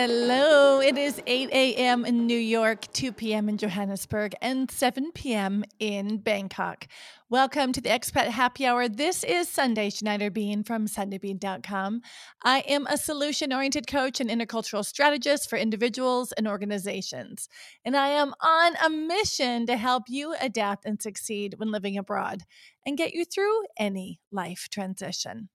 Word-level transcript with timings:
Hello, 0.00 0.80
it 0.80 0.96
is 0.96 1.20
8 1.26 1.50
a.m. 1.50 2.04
in 2.04 2.28
New 2.28 2.38
York, 2.38 2.86
2 2.92 3.10
p.m. 3.10 3.48
in 3.48 3.58
Johannesburg, 3.58 4.32
and 4.40 4.70
7 4.70 5.10
p.m. 5.10 5.64
in 5.80 6.18
Bangkok. 6.18 6.86
Welcome 7.28 7.72
to 7.72 7.80
the 7.80 7.88
Expat 7.88 8.28
Happy 8.28 8.64
Hour. 8.64 8.88
This 8.88 9.24
is 9.24 9.48
Sunday 9.48 9.90
Schneider 9.90 10.30
Bean 10.30 10.62
from 10.62 10.86
SundayBean.com. 10.86 12.02
I 12.44 12.60
am 12.60 12.86
a 12.86 12.96
solution 12.96 13.52
oriented 13.52 13.88
coach 13.88 14.20
and 14.20 14.30
intercultural 14.30 14.84
strategist 14.84 15.50
for 15.50 15.58
individuals 15.58 16.30
and 16.30 16.46
organizations. 16.46 17.48
And 17.84 17.96
I 17.96 18.10
am 18.10 18.34
on 18.40 18.74
a 18.76 18.88
mission 18.88 19.66
to 19.66 19.76
help 19.76 20.04
you 20.06 20.36
adapt 20.40 20.84
and 20.84 21.02
succeed 21.02 21.56
when 21.56 21.72
living 21.72 21.98
abroad 21.98 22.42
and 22.86 22.96
get 22.96 23.14
you 23.14 23.24
through 23.24 23.64
any 23.76 24.20
life 24.30 24.68
transition. 24.70 25.48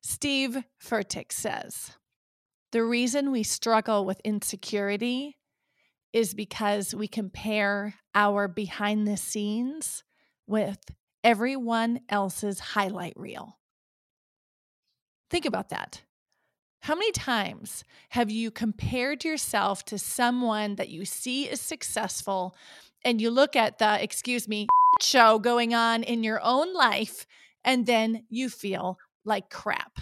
Steve 0.00 0.64
Furtick 0.82 1.30
says, 1.30 1.97
the 2.72 2.84
reason 2.84 3.30
we 3.30 3.42
struggle 3.42 4.04
with 4.04 4.20
insecurity 4.24 5.38
is 6.12 6.34
because 6.34 6.94
we 6.94 7.08
compare 7.08 7.94
our 8.14 8.48
behind 8.48 9.06
the 9.06 9.16
scenes 9.16 10.04
with 10.46 10.78
everyone 11.24 12.00
else's 12.08 12.60
highlight 12.60 13.14
reel. 13.16 13.58
Think 15.30 15.46
about 15.46 15.70
that. 15.70 16.02
How 16.82 16.94
many 16.94 17.12
times 17.12 17.84
have 18.10 18.30
you 18.30 18.50
compared 18.50 19.24
yourself 19.24 19.84
to 19.86 19.98
someone 19.98 20.76
that 20.76 20.88
you 20.88 21.04
see 21.04 21.44
is 21.44 21.60
successful 21.60 22.54
and 23.04 23.20
you 23.20 23.30
look 23.30 23.56
at 23.56 23.78
the, 23.78 24.02
excuse 24.02 24.46
me, 24.46 24.68
show 25.00 25.38
going 25.38 25.74
on 25.74 26.02
in 26.02 26.22
your 26.22 26.40
own 26.42 26.72
life 26.74 27.26
and 27.64 27.86
then 27.86 28.24
you 28.28 28.48
feel 28.48 28.98
like 29.24 29.50
crap? 29.50 29.98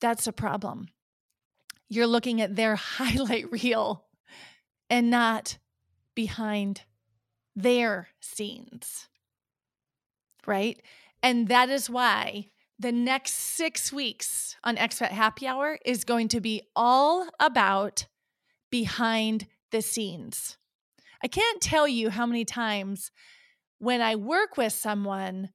That's 0.00 0.26
a 0.26 0.32
problem 0.32 0.88
you're 1.88 2.06
looking 2.06 2.40
at 2.40 2.56
their 2.56 2.76
highlight 2.76 3.50
reel 3.50 4.04
and 4.90 5.10
not 5.10 5.58
behind 6.14 6.82
their 7.56 8.08
scenes. 8.20 9.08
Right? 10.46 10.80
And 11.22 11.48
that 11.48 11.70
is 11.70 11.88
why 11.88 12.48
the 12.78 12.92
next 12.92 13.32
six 13.32 13.92
weeks 13.92 14.56
on 14.62 14.76
Expat 14.76 15.08
Happy 15.08 15.46
Hour 15.46 15.78
is 15.86 16.04
going 16.04 16.28
to 16.28 16.40
be 16.40 16.62
all 16.76 17.28
about 17.40 18.06
behind 18.70 19.46
the 19.70 19.80
scenes. 19.80 20.58
I 21.22 21.28
can't 21.28 21.62
tell 21.62 21.88
you 21.88 22.10
how 22.10 22.26
many 22.26 22.44
times 22.44 23.10
when 23.78 24.02
I 24.02 24.16
work 24.16 24.56
with 24.56 24.72
someone 24.72 25.50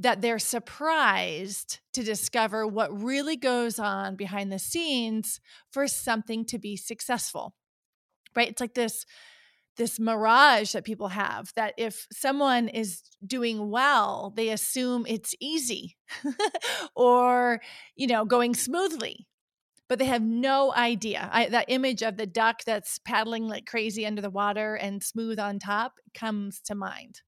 that 0.00 0.22
they're 0.22 0.38
surprised 0.38 1.78
to 1.92 2.02
discover 2.02 2.66
what 2.66 3.02
really 3.02 3.36
goes 3.36 3.78
on 3.78 4.16
behind 4.16 4.50
the 4.50 4.58
scenes 4.58 5.40
for 5.70 5.86
something 5.86 6.44
to 6.46 6.58
be 6.58 6.74
successful. 6.74 7.54
Right? 8.34 8.48
It's 8.48 8.60
like 8.60 8.74
this 8.74 9.04
this 9.76 10.00
mirage 10.00 10.72
that 10.72 10.84
people 10.84 11.08
have 11.08 11.52
that 11.54 11.72
if 11.76 12.06
someone 12.12 12.68
is 12.68 13.02
doing 13.26 13.70
well, 13.70 14.32
they 14.36 14.50
assume 14.50 15.06
it's 15.08 15.34
easy 15.40 15.96
or, 16.94 17.62
you 17.94 18.06
know, 18.06 18.24
going 18.24 18.54
smoothly. 18.54 19.26
But 19.88 19.98
they 19.98 20.04
have 20.04 20.22
no 20.22 20.72
idea. 20.74 21.28
I, 21.32 21.46
that 21.48 21.64
image 21.68 22.02
of 22.02 22.16
the 22.16 22.26
duck 22.26 22.62
that's 22.64 22.98
paddling 22.98 23.48
like 23.48 23.66
crazy 23.66 24.06
under 24.06 24.20
the 24.20 24.30
water 24.30 24.74
and 24.74 25.02
smooth 25.02 25.38
on 25.38 25.58
top 25.58 25.94
comes 26.14 26.60
to 26.66 26.74
mind. 26.74 27.22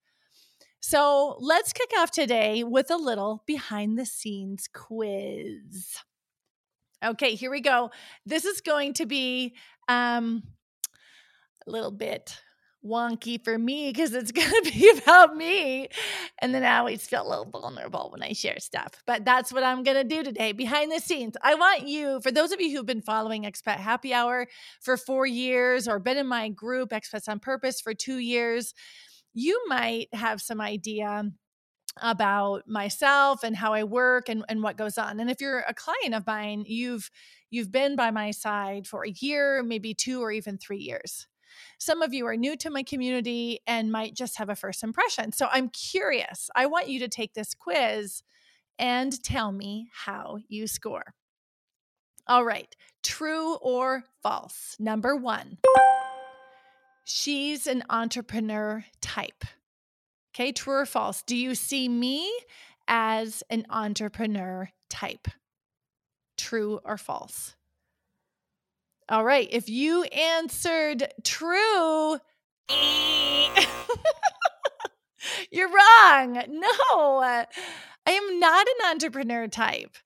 So 0.84 1.36
let's 1.38 1.72
kick 1.72 1.90
off 1.96 2.10
today 2.10 2.64
with 2.64 2.90
a 2.90 2.96
little 2.96 3.44
behind 3.46 3.96
the 3.96 4.04
scenes 4.04 4.68
quiz. 4.72 5.96
Okay, 7.04 7.36
here 7.36 7.52
we 7.52 7.60
go. 7.60 7.92
This 8.26 8.44
is 8.44 8.60
going 8.60 8.94
to 8.94 9.06
be 9.06 9.54
um, 9.86 10.42
a 11.68 11.70
little 11.70 11.92
bit 11.92 12.36
wonky 12.84 13.42
for 13.42 13.56
me 13.56 13.90
because 13.90 14.12
it's 14.12 14.32
going 14.32 14.50
to 14.50 14.72
be 14.72 14.90
about 14.90 15.36
me. 15.36 15.88
And 16.40 16.52
then 16.52 16.64
I 16.64 16.78
always 16.78 17.06
feel 17.06 17.24
a 17.24 17.30
little 17.30 17.44
vulnerable 17.48 18.08
when 18.10 18.24
I 18.24 18.32
share 18.32 18.58
stuff. 18.58 19.04
But 19.06 19.24
that's 19.24 19.52
what 19.52 19.62
I'm 19.62 19.84
going 19.84 19.96
to 19.98 20.04
do 20.04 20.24
today 20.24 20.50
behind 20.50 20.90
the 20.90 20.98
scenes. 20.98 21.36
I 21.42 21.54
want 21.54 21.86
you, 21.86 22.20
for 22.22 22.32
those 22.32 22.50
of 22.50 22.60
you 22.60 22.76
who've 22.76 22.84
been 22.84 23.02
following 23.02 23.44
Expat 23.44 23.76
Happy 23.76 24.12
Hour 24.12 24.48
for 24.80 24.96
four 24.96 25.26
years 25.26 25.86
or 25.86 26.00
been 26.00 26.16
in 26.16 26.26
my 26.26 26.48
group, 26.48 26.90
Expats 26.90 27.28
on 27.28 27.38
Purpose, 27.38 27.80
for 27.80 27.94
two 27.94 28.18
years, 28.18 28.74
you 29.34 29.62
might 29.68 30.08
have 30.12 30.40
some 30.40 30.60
idea 30.60 31.30
about 32.00 32.66
myself 32.66 33.42
and 33.42 33.56
how 33.56 33.74
I 33.74 33.84
work 33.84 34.28
and, 34.28 34.44
and 34.48 34.62
what 34.62 34.76
goes 34.76 34.96
on. 34.96 35.20
And 35.20 35.30
if 35.30 35.40
you're 35.40 35.60
a 35.60 35.74
client 35.74 36.14
of 36.14 36.26
mine, 36.26 36.64
you've 36.66 37.10
you've 37.50 37.70
been 37.70 37.96
by 37.96 38.10
my 38.10 38.30
side 38.30 38.86
for 38.86 39.04
a 39.04 39.10
year, 39.10 39.62
maybe 39.62 39.92
two 39.92 40.22
or 40.22 40.32
even 40.32 40.56
three 40.56 40.78
years. 40.78 41.26
Some 41.78 42.00
of 42.00 42.14
you 42.14 42.26
are 42.26 42.36
new 42.36 42.56
to 42.56 42.70
my 42.70 42.82
community 42.82 43.60
and 43.66 43.92
might 43.92 44.14
just 44.14 44.38
have 44.38 44.48
a 44.48 44.56
first 44.56 44.82
impression. 44.82 45.32
So 45.32 45.48
I'm 45.50 45.68
curious. 45.68 46.48
I 46.56 46.64
want 46.66 46.88
you 46.88 46.98
to 47.00 47.08
take 47.08 47.34
this 47.34 47.54
quiz 47.54 48.22
and 48.78 49.22
tell 49.22 49.52
me 49.52 49.88
how 49.92 50.38
you 50.48 50.66
score. 50.66 51.14
All 52.26 52.44
right, 52.44 52.74
true 53.02 53.56
or 53.56 54.04
false? 54.22 54.76
Number 54.78 55.14
one. 55.14 55.58
She's 57.04 57.66
an 57.66 57.82
entrepreneur 57.90 58.84
type. 59.00 59.44
Okay, 60.34 60.52
true 60.52 60.80
or 60.80 60.86
false? 60.86 61.22
Do 61.22 61.36
you 61.36 61.54
see 61.54 61.88
me 61.88 62.32
as 62.88 63.42
an 63.50 63.66
entrepreneur 63.68 64.70
type? 64.88 65.28
True 66.38 66.80
or 66.84 66.96
false? 66.96 67.54
All 69.08 69.24
right, 69.24 69.48
if 69.50 69.68
you 69.68 70.04
answered 70.04 71.12
true, 71.22 72.18
you're 75.50 75.68
wrong. 75.68 76.34
No, 76.48 77.20
I 77.20 77.46
am 78.06 78.40
not 78.40 78.66
an 78.66 78.90
entrepreneur 78.90 79.48
type. 79.48 79.96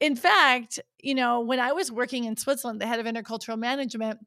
In 0.00 0.16
fact, 0.16 0.80
you 1.02 1.14
know, 1.14 1.40
when 1.40 1.60
I 1.60 1.72
was 1.72 1.92
working 1.92 2.24
in 2.24 2.36
Switzerland, 2.36 2.80
the 2.80 2.86
head 2.86 3.00
of 3.00 3.06
intercultural 3.06 3.58
management, 3.58 4.18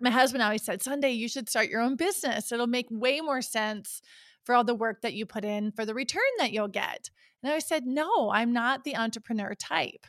my 0.00 0.10
husband 0.10 0.42
always 0.42 0.62
said, 0.62 0.82
Sunday, 0.82 1.10
you 1.10 1.28
should 1.28 1.48
start 1.48 1.68
your 1.68 1.80
own 1.80 1.96
business. 1.96 2.52
It'll 2.52 2.66
make 2.66 2.86
way 2.90 3.20
more 3.20 3.42
sense 3.42 4.02
for 4.44 4.54
all 4.54 4.64
the 4.64 4.74
work 4.74 5.02
that 5.02 5.14
you 5.14 5.26
put 5.26 5.44
in 5.44 5.72
for 5.72 5.84
the 5.84 5.94
return 5.94 6.22
that 6.38 6.52
you'll 6.52 6.68
get. 6.68 7.10
And 7.42 7.52
I 7.52 7.58
said, 7.58 7.86
no, 7.86 8.30
I'm 8.30 8.52
not 8.52 8.84
the 8.84 8.96
entrepreneur 8.96 9.54
type. 9.54 10.06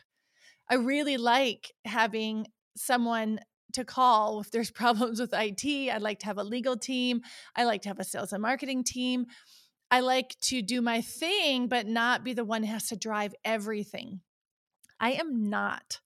I 0.70 0.76
really 0.76 1.18
like 1.18 1.72
having 1.86 2.48
someone 2.76 3.40
to 3.74 3.86
call 3.86 4.42
if 4.42 4.52
there's 4.52 4.72
problems 4.82 5.20
with 5.20 5.34
IT. 5.34 5.66
I'd 5.66 6.02
like 6.02 6.20
to 6.20 6.26
have 6.26 6.38
a 6.38 6.44
legal 6.44 6.78
team. 6.78 7.22
I 7.56 7.64
like 7.64 7.82
to 7.84 7.90
have 7.90 8.00
a 8.00 8.04
sales 8.04 8.34
and 8.34 8.42
marketing 8.42 8.84
team. 8.84 9.26
I 9.90 10.00
like 10.00 10.38
to 10.44 10.62
do 10.62 10.82
my 10.82 11.02
thing, 11.02 11.68
but 11.68 11.86
not 11.86 12.24
be 12.24 12.34
the 12.34 12.46
one 12.46 12.64
who 12.64 12.72
has 12.72 12.88
to 12.88 12.96
drive 12.96 13.36
everything. 13.44 14.22
I 15.00 15.12
am 15.14 15.50
not 15.50 16.00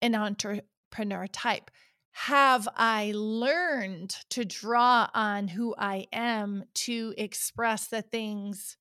an 0.00 0.14
entrepreneur 0.14 1.26
type 1.26 1.70
have 2.12 2.68
I 2.76 3.12
learned 3.14 4.10
to 4.30 4.44
draw 4.44 5.08
on 5.14 5.48
who 5.48 5.74
I 5.78 6.06
am 6.12 6.64
to 6.74 7.14
express 7.16 7.86
the 7.86 8.02
things 8.02 8.76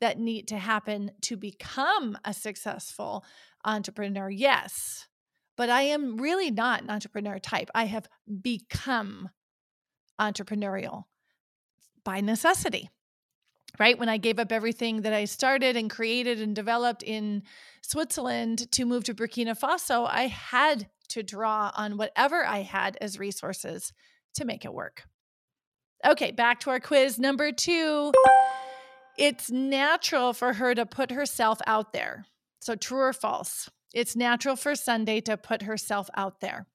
that 0.00 0.18
need 0.18 0.48
to 0.48 0.58
happen 0.58 1.12
to 1.22 1.36
become 1.36 2.18
a 2.24 2.32
successful 2.32 3.24
entrepreneur? 3.64 4.30
Yes. 4.30 5.06
But 5.56 5.70
I 5.70 5.82
am 5.82 6.16
really 6.16 6.50
not 6.50 6.82
an 6.82 6.90
entrepreneur 6.90 7.38
type. 7.38 7.70
I 7.74 7.84
have 7.84 8.08
become 8.42 9.30
entrepreneurial 10.20 11.04
by 12.04 12.20
necessity 12.20 12.90
right? 13.78 13.98
When 13.98 14.08
I 14.08 14.16
gave 14.16 14.38
up 14.38 14.52
everything 14.52 15.02
that 15.02 15.12
I 15.12 15.24
started 15.24 15.76
and 15.76 15.90
created 15.90 16.40
and 16.40 16.54
developed 16.54 17.02
in 17.02 17.42
Switzerland 17.82 18.70
to 18.72 18.84
move 18.84 19.04
to 19.04 19.14
Burkina 19.14 19.58
Faso, 19.58 20.06
I 20.08 20.26
had 20.28 20.88
to 21.08 21.22
draw 21.22 21.72
on 21.76 21.96
whatever 21.96 22.44
I 22.44 22.62
had 22.62 22.96
as 23.00 23.18
resources 23.18 23.92
to 24.34 24.44
make 24.44 24.64
it 24.64 24.72
work. 24.74 25.04
Okay, 26.04 26.30
back 26.30 26.60
to 26.60 26.70
our 26.70 26.80
quiz 26.80 27.18
number 27.18 27.52
two. 27.52 28.12
It's 29.18 29.50
natural 29.50 30.32
for 30.32 30.52
her 30.52 30.74
to 30.74 30.84
put 30.84 31.10
herself 31.10 31.58
out 31.66 31.92
there. 31.92 32.26
So, 32.60 32.74
true 32.74 33.00
or 33.00 33.12
false? 33.12 33.70
It's 33.94 34.14
natural 34.14 34.56
for 34.56 34.74
Sunday 34.74 35.20
to 35.22 35.36
put 35.36 35.62
herself 35.62 36.10
out 36.16 36.40
there. 36.40 36.66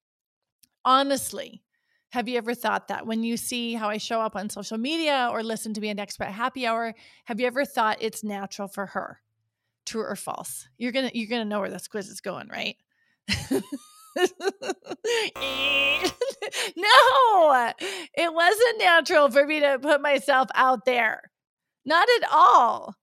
Honestly, 0.84 1.62
have 2.10 2.28
you 2.28 2.38
ever 2.38 2.56
thought 2.56 2.88
that 2.88 3.06
when 3.06 3.24
you 3.24 3.38
see 3.38 3.74
how 3.74 3.90
I 3.90 3.98
show 3.98 4.20
up 4.20 4.36
on 4.36 4.50
social 4.50 4.78
media 4.78 5.30
or 5.32 5.44
listen 5.44 5.74
to 5.76 5.82
me 5.82 5.90
at 5.90 5.98
Expat 5.98 6.32
Happy 6.32 6.66
Hour, 6.66 6.94
have 7.26 7.40
you 7.40 7.48
ever 7.48 7.64
thought 7.64 8.02
it's 8.02 8.24
natural 8.24 8.68
for 8.68 8.88
her? 8.88 9.20
True 9.86 10.04
or 10.04 10.16
false? 10.16 10.68
You're 10.78 10.92
gonna 10.92 11.12
you're 11.14 11.30
gonna 11.30 11.46
know 11.46 11.60
where 11.60 11.70
this 11.70 11.88
quiz 11.88 12.10
is 12.10 12.22
going, 12.22 12.50
right? 12.50 12.76
no, 14.18 14.26
it 18.18 18.34
wasn't 18.34 18.80
natural 18.80 19.30
for 19.30 19.46
me 19.46 19.60
to 19.60 19.80
put 19.82 20.02
myself 20.02 20.50
out 20.56 20.86
there. 20.86 21.22
Not 21.86 22.08
at 22.22 22.30
all. 22.32 22.96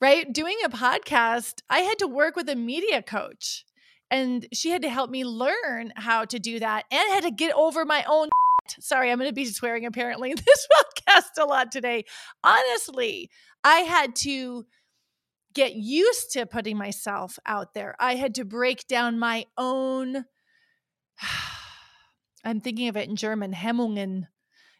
Right? 0.00 0.32
Doing 0.32 0.56
a 0.64 0.68
podcast, 0.68 1.60
I 1.68 1.80
had 1.80 1.98
to 1.98 2.06
work 2.06 2.36
with 2.36 2.48
a 2.48 2.56
media 2.56 3.02
coach. 3.02 3.64
And 4.10 4.46
she 4.52 4.70
had 4.70 4.82
to 4.82 4.88
help 4.88 5.10
me 5.10 5.24
learn 5.24 5.92
how 5.96 6.24
to 6.26 6.38
do 6.38 6.58
that 6.60 6.84
and 6.90 7.12
had 7.12 7.24
to 7.24 7.30
get 7.30 7.54
over 7.54 7.84
my 7.84 8.04
own. 8.08 8.28
Sorry, 8.80 9.10
I'm 9.10 9.18
going 9.18 9.28
to 9.28 9.34
be 9.34 9.44
swearing 9.44 9.84
apparently 9.84 10.34
this 10.46 10.68
podcast 10.72 11.42
a 11.42 11.44
lot 11.44 11.70
today. 11.70 12.04
Honestly, 12.42 13.30
I 13.64 13.80
had 13.80 14.14
to 14.16 14.64
get 15.58 15.74
used 15.74 16.30
to 16.30 16.46
putting 16.46 16.78
myself 16.78 17.36
out 17.44 17.74
there. 17.74 17.96
I 17.98 18.14
had 18.14 18.36
to 18.36 18.44
break 18.44 18.86
down 18.86 19.18
my 19.18 19.44
own. 19.56 20.24
I'm 22.44 22.60
thinking 22.60 22.86
of 22.86 22.96
it 22.96 23.08
in 23.08 23.16
German, 23.16 23.52
Hemmungen, 23.52 24.28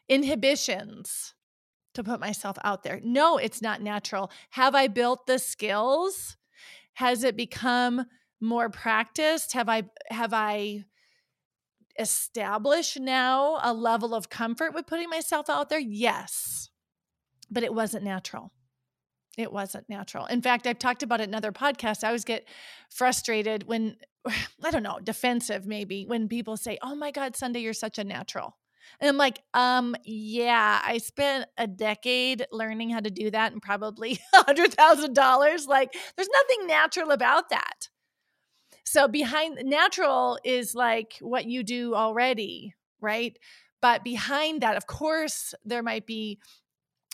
inhibitions 0.07 1.33
to 1.95 2.03
put 2.03 2.21
myself 2.21 2.57
out 2.63 2.83
there. 2.83 3.01
No, 3.03 3.37
it's 3.37 3.61
not 3.61 3.81
natural. 3.81 4.31
Have 4.51 4.73
I 4.73 4.87
built 4.87 5.27
the 5.27 5.37
skills? 5.37 6.37
Has 6.93 7.25
it 7.25 7.35
become 7.35 8.05
more 8.39 8.69
practiced? 8.69 9.51
Have 9.51 9.67
I 9.67 9.83
have 10.09 10.33
I 10.33 10.85
established 11.99 12.97
now 12.97 13.59
a 13.61 13.73
level 13.73 14.15
of 14.15 14.29
comfort 14.29 14.73
with 14.73 14.87
putting 14.87 15.09
myself 15.09 15.49
out 15.49 15.67
there? 15.67 15.79
Yes. 15.79 16.69
But 17.51 17.63
it 17.63 17.73
wasn't 17.73 18.05
natural. 18.05 18.53
It 19.39 19.53
wasn't 19.53 19.87
natural. 19.87 20.25
In 20.25 20.41
fact, 20.41 20.67
I've 20.67 20.79
talked 20.79 21.01
about 21.01 21.21
it 21.21 21.29
in 21.29 21.33
other 21.33 21.53
podcasts. 21.53 22.03
I 22.03 22.07
always 22.07 22.25
get 22.25 22.45
frustrated 22.89 23.65
when 23.65 23.95
I 24.63 24.69
don't 24.69 24.83
know, 24.83 24.99
defensive 25.01 25.65
maybe 25.65 26.03
when 26.05 26.27
people 26.27 26.57
say, 26.57 26.77
"Oh 26.81 26.93
my 26.93 27.11
god, 27.11 27.37
Sunday 27.37 27.61
you're 27.61 27.73
such 27.73 27.97
a 27.97 28.03
natural." 28.03 28.57
And 28.99 29.07
I'm 29.07 29.17
like, 29.17 29.39
um, 29.53 29.95
yeah, 30.03 30.81
I 30.83 30.97
spent 30.97 31.45
a 31.57 31.67
decade 31.67 32.47
learning 32.51 32.89
how 32.89 32.99
to 32.99 33.09
do 33.11 33.31
that 33.31 33.53
and 33.53 33.61
probably 33.61 34.19
a 34.33 34.43
hundred 34.43 34.73
thousand 34.73 35.13
dollars. 35.13 35.67
Like, 35.67 35.93
there's 36.17 36.29
nothing 36.33 36.67
natural 36.67 37.11
about 37.11 37.49
that. 37.49 37.87
So 38.83 39.07
behind 39.07 39.59
natural 39.63 40.37
is 40.43 40.75
like 40.75 41.17
what 41.21 41.45
you 41.45 41.63
do 41.63 41.95
already, 41.95 42.73
right? 42.99 43.37
But 43.81 44.03
behind 44.03 44.61
that, 44.61 44.75
of 44.75 44.87
course, 44.87 45.53
there 45.63 45.83
might 45.83 46.05
be 46.05 46.39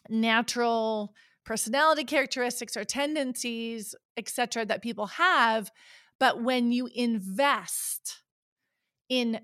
natural 0.09 1.13
personality 1.45 2.03
characteristics 2.03 2.75
or 2.75 2.83
tendencies, 2.83 3.95
etc., 4.17 4.65
that 4.65 4.81
people 4.81 5.07
have. 5.07 5.71
But 6.19 6.41
when 6.41 6.71
you 6.71 6.89
invest 6.93 8.21
in 9.09 9.39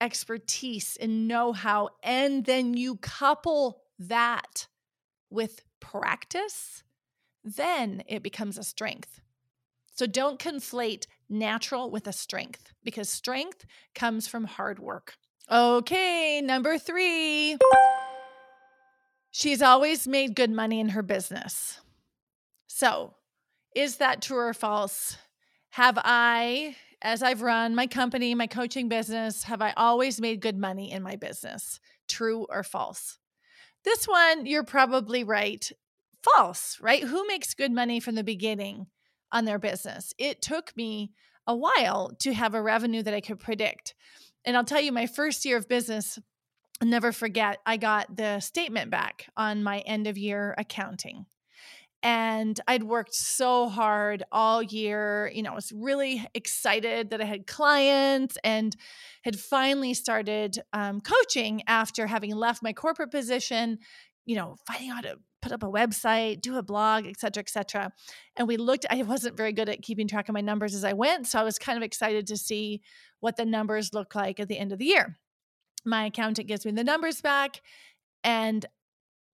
expertise 0.00 0.96
and 1.00 1.28
know 1.28 1.52
how, 1.52 1.90
and 2.02 2.44
then 2.44 2.74
you 2.74 2.96
couple 2.96 3.82
that 3.98 4.68
with 5.28 5.62
practice, 5.80 6.82
then 7.44 8.02
it 8.06 8.22
becomes 8.22 8.56
a 8.56 8.62
strength. 8.62 9.20
So 9.94 10.06
don't 10.06 10.38
conflate 10.38 11.06
natural 11.28 11.90
with 11.90 12.06
a 12.06 12.12
strength 12.12 12.72
because 12.84 13.08
strength 13.08 13.66
comes 13.94 14.26
from 14.26 14.44
hard 14.44 14.78
work. 14.78 15.14
Okay, 15.50 16.40
number 16.40 16.78
three. 16.78 17.58
She's 19.30 19.62
always 19.62 20.08
made 20.08 20.34
good 20.34 20.50
money 20.50 20.80
in 20.80 20.90
her 20.90 21.02
business. 21.02 21.80
So, 22.66 23.14
is 23.74 23.96
that 23.96 24.22
true 24.22 24.38
or 24.38 24.54
false? 24.54 25.16
Have 25.70 25.98
I 26.02 26.76
as 27.02 27.22
I've 27.22 27.42
run 27.42 27.74
my 27.74 27.86
company, 27.86 28.34
my 28.34 28.46
coaching 28.46 28.88
business, 28.88 29.44
have 29.44 29.62
I 29.62 29.72
always 29.76 30.20
made 30.20 30.40
good 30.40 30.58
money 30.58 30.92
in 30.92 31.02
my 31.02 31.16
business? 31.16 31.80
True 32.08 32.46
or 32.50 32.62
false? 32.62 33.18
This 33.84 34.06
one, 34.06 34.44
you're 34.44 34.64
probably 34.64 35.24
right. 35.24 35.70
False, 36.22 36.78
right? 36.80 37.02
Who 37.02 37.26
makes 37.26 37.54
good 37.54 37.72
money 37.72 37.98
from 38.00 38.14
the 38.14 38.24
beginning 38.24 38.88
on 39.32 39.46
their 39.46 39.58
business? 39.58 40.12
It 40.18 40.42
took 40.42 40.76
me 40.76 41.12
a 41.46 41.56
while 41.56 42.12
to 42.18 42.34
have 42.34 42.54
a 42.54 42.60
revenue 42.60 43.02
that 43.02 43.14
I 43.14 43.22
could 43.22 43.40
predict. 43.40 43.94
And 44.44 44.56
I'll 44.56 44.64
tell 44.64 44.80
you, 44.80 44.92
my 44.92 45.06
first 45.06 45.46
year 45.46 45.56
of 45.56 45.68
business, 45.68 46.18
Never 46.82 47.12
forget, 47.12 47.58
I 47.66 47.76
got 47.76 48.16
the 48.16 48.40
statement 48.40 48.90
back 48.90 49.28
on 49.36 49.62
my 49.62 49.80
end 49.80 50.06
of 50.06 50.16
year 50.16 50.54
accounting 50.56 51.26
and 52.02 52.58
I'd 52.66 52.82
worked 52.82 53.14
so 53.14 53.68
hard 53.68 54.22
all 54.32 54.62
year. 54.62 55.30
You 55.34 55.42
know, 55.42 55.52
I 55.52 55.54
was 55.54 55.72
really 55.72 56.26
excited 56.34 57.10
that 57.10 57.20
I 57.20 57.24
had 57.24 57.46
clients 57.46 58.38
and 58.42 58.74
had 59.22 59.38
finally 59.38 59.94
started 59.94 60.58
um, 60.72 61.00
coaching 61.00 61.62
after 61.66 62.06
having 62.06 62.34
left 62.34 62.62
my 62.62 62.72
corporate 62.72 63.10
position. 63.10 63.78
You 64.24 64.36
know, 64.36 64.56
finding 64.66 64.90
out 64.90 64.96
how 64.96 65.00
to 65.02 65.16
put 65.42 65.52
up 65.52 65.62
a 65.62 65.66
website, 65.66 66.40
do 66.40 66.56
a 66.56 66.62
blog, 66.62 67.06
et 67.06 67.18
cetera, 67.18 67.40
et 67.40 67.50
cetera. 67.50 67.90
And 68.36 68.46
we 68.46 68.56
looked, 68.56 68.86
I 68.88 69.02
wasn't 69.02 69.36
very 69.36 69.52
good 69.52 69.68
at 69.68 69.82
keeping 69.82 70.06
track 70.06 70.28
of 70.28 70.34
my 70.34 70.42
numbers 70.42 70.74
as 70.74 70.84
I 70.84 70.92
went. 70.92 71.26
So 71.26 71.40
I 71.40 71.42
was 71.42 71.58
kind 71.58 71.76
of 71.76 71.82
excited 71.82 72.26
to 72.28 72.36
see 72.36 72.82
what 73.20 73.36
the 73.36 73.46
numbers 73.46 73.92
look 73.92 74.14
like 74.14 74.38
at 74.38 74.48
the 74.48 74.58
end 74.58 74.72
of 74.72 74.78
the 74.78 74.84
year. 74.86 75.18
My 75.84 76.06
accountant 76.06 76.48
gives 76.48 76.64
me 76.64 76.72
the 76.72 76.84
numbers 76.84 77.20
back, 77.20 77.62
and 78.22 78.66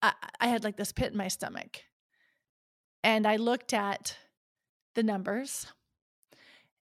I, 0.03 0.13
I 0.41 0.47
had 0.49 0.65
like 0.65 0.77
this 0.77 0.93
pit 0.93 1.13
in 1.13 1.19
my 1.19 1.29
stomach 1.29 1.83
and 3.07 3.25
I 3.25 3.37
looked 3.37 3.73
at 3.73 4.17
the 4.97 5.05
numbers, 5.05 5.67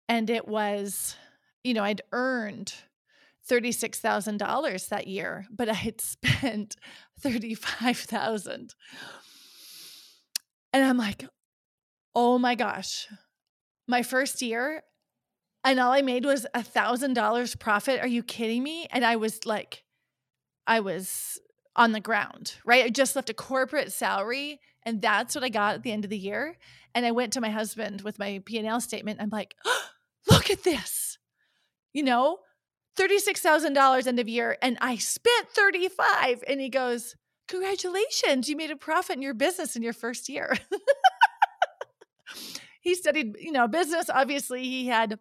and 0.08 0.30
it 0.30 0.48
was, 0.48 1.16
you 1.64 1.74
know, 1.74 1.84
I'd 1.84 2.04
earned 2.12 2.76
$36,000 3.50 4.90
that 4.90 5.08
year, 5.08 5.48
but 5.50 5.68
I 5.68 5.74
had 5.74 6.00
spent 6.02 6.76
35,000. 7.20 8.76
And 10.74 10.84
I'm 10.84 10.98
like, 10.98 11.26
"Oh 12.14 12.38
my 12.38 12.54
gosh. 12.54 13.08
My 13.88 14.04
first 14.04 14.44
year 14.44 14.84
and 15.64 15.80
all 15.80 15.92
I 15.92 16.02
made 16.02 16.26
was 16.26 16.46
a 16.54 16.62
$1,000 16.62 17.60
profit. 17.60 18.02
Are 18.02 18.08
you 18.08 18.24
kidding 18.24 18.64
me?" 18.64 18.88
And 18.92 19.06
I 19.06 19.16
was 19.16 19.46
like 19.46 19.84
I 20.68 20.80
was 20.80 21.40
on 21.76 21.92
the 21.92 22.00
ground, 22.00 22.56
right? 22.66 22.86
I 22.86 22.90
just 22.90 23.16
left 23.16 23.30
a 23.30 23.34
corporate 23.34 23.92
salary 23.92 24.60
and 24.84 25.02
that's 25.02 25.36
what 25.36 25.44
I 25.44 25.50
got 25.50 25.76
at 25.76 25.84
the 25.84 25.92
end 25.92 26.04
of 26.04 26.10
the 26.10 26.18
year. 26.18 26.58
And 26.94 27.06
I 27.06 27.12
went 27.12 27.34
to 27.34 27.42
my 27.42 27.50
husband 27.50 28.02
with 28.02 28.20
my 28.20 28.42
P&L 28.46 28.82
statement. 28.82 29.22
I'm 29.22 29.30
like, 29.30 29.56
oh, 29.66 29.86
look 30.30 30.50
at 30.50 30.64
this. 30.64 31.18
You 31.94 32.04
know, 32.04 32.40
$36,000 32.98 34.08
end 34.08 34.20
of 34.20 34.28
year 34.28 34.58
and 34.62 34.78
I 34.82 34.98
spent 34.98 35.50
35 35.50 36.44
and 36.48 36.60
he 36.60 36.70
goes, 36.70 37.16
"Congratulations, 37.48 38.50
you 38.50 38.56
made 38.56 38.72
a 38.72 38.76
profit 38.76 39.16
in 39.16 39.22
your 39.22 39.34
business 39.34 39.76
in 39.76 39.84
your 39.84 39.94
first 39.94 40.30
year." 40.30 40.58
he 42.82 42.96
studied, 42.96 43.36
you 43.40 43.52
know, 43.52 43.68
business. 43.68 44.10
Obviously, 44.10 44.64
he 44.64 44.88
had 44.88 45.20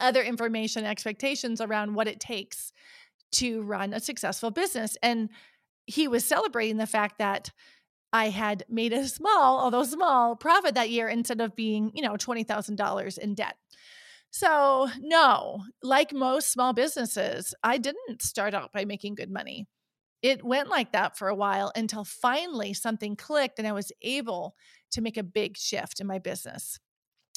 other 0.00 0.22
information 0.22 0.84
expectations 0.84 1.60
around 1.60 1.94
what 1.94 2.08
it 2.08 2.20
takes 2.20 2.72
to 3.32 3.62
run 3.62 3.92
a 3.92 4.00
successful 4.00 4.50
business 4.50 4.96
and 5.02 5.28
he 5.86 6.06
was 6.06 6.24
celebrating 6.24 6.76
the 6.76 6.86
fact 6.86 7.18
that 7.18 7.50
I 8.12 8.28
had 8.28 8.64
made 8.68 8.92
a 8.92 9.06
small, 9.06 9.58
although 9.58 9.84
small, 9.84 10.36
profit 10.36 10.74
that 10.74 10.90
year 10.90 11.08
instead 11.08 11.40
of 11.40 11.56
being, 11.56 11.90
you 11.94 12.02
know, 12.02 12.12
$20,000 12.12 13.18
in 13.18 13.34
debt. 13.34 13.56
So, 14.30 14.88
no, 15.00 15.64
like 15.82 16.12
most 16.12 16.52
small 16.52 16.72
businesses, 16.72 17.54
I 17.62 17.78
didn't 17.78 18.22
start 18.22 18.54
out 18.54 18.72
by 18.72 18.84
making 18.84 19.14
good 19.14 19.30
money. 19.30 19.66
It 20.22 20.44
went 20.44 20.68
like 20.68 20.92
that 20.92 21.16
for 21.16 21.28
a 21.28 21.34
while 21.34 21.72
until 21.74 22.04
finally 22.04 22.74
something 22.74 23.16
clicked 23.16 23.58
and 23.58 23.66
I 23.66 23.72
was 23.72 23.92
able 24.02 24.54
to 24.90 25.00
make 25.00 25.16
a 25.16 25.22
big 25.22 25.56
shift 25.56 26.00
in 26.00 26.06
my 26.06 26.18
business. 26.18 26.78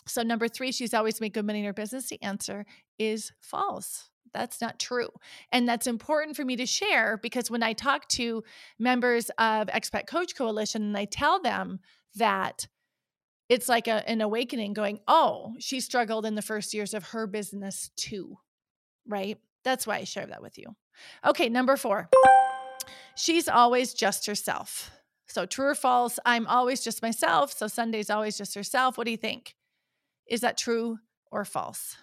So, 0.07 0.23
number 0.23 0.47
three, 0.47 0.71
she's 0.71 0.93
always 0.93 1.21
made 1.21 1.33
good 1.33 1.45
money 1.45 1.59
in 1.59 1.65
her 1.65 1.73
business. 1.73 2.09
The 2.09 2.21
answer 2.21 2.65
is 2.97 3.31
false. 3.39 4.09
That's 4.33 4.61
not 4.61 4.79
true. 4.79 5.09
And 5.51 5.67
that's 5.67 5.87
important 5.87 6.35
for 6.35 6.45
me 6.45 6.55
to 6.55 6.65
share 6.65 7.17
because 7.21 7.51
when 7.51 7.63
I 7.63 7.73
talk 7.73 8.07
to 8.09 8.43
members 8.79 9.29
of 9.37 9.67
Expat 9.67 10.07
Coach 10.07 10.35
Coalition 10.35 10.83
and 10.83 10.97
I 10.97 11.05
tell 11.05 11.41
them 11.41 11.79
that 12.15 12.67
it's 13.49 13.67
like 13.67 13.87
a, 13.87 14.07
an 14.09 14.21
awakening 14.21 14.73
going, 14.73 14.99
oh, 15.07 15.53
she 15.59 15.81
struggled 15.81 16.25
in 16.25 16.35
the 16.35 16.41
first 16.41 16.73
years 16.73 16.93
of 16.93 17.09
her 17.09 17.27
business 17.27 17.91
too, 17.97 18.37
right? 19.07 19.37
That's 19.63 19.85
why 19.85 19.97
I 19.97 20.05
share 20.05 20.25
that 20.25 20.41
with 20.41 20.57
you. 20.57 20.67
Okay, 21.25 21.49
number 21.49 21.75
four, 21.75 22.09
she's 23.15 23.49
always 23.49 23.93
just 23.93 24.25
herself. 24.25 24.91
So, 25.27 25.45
true 25.45 25.67
or 25.67 25.75
false, 25.75 26.19
I'm 26.25 26.47
always 26.47 26.81
just 26.83 27.01
myself. 27.01 27.53
So, 27.53 27.67
Sunday's 27.67 28.09
always 28.09 28.37
just 28.37 28.55
herself. 28.55 28.97
What 28.97 29.05
do 29.05 29.11
you 29.11 29.17
think? 29.17 29.55
Is 30.27 30.41
that 30.41 30.57
true 30.57 30.99
or 31.31 31.45
false? 31.45 31.97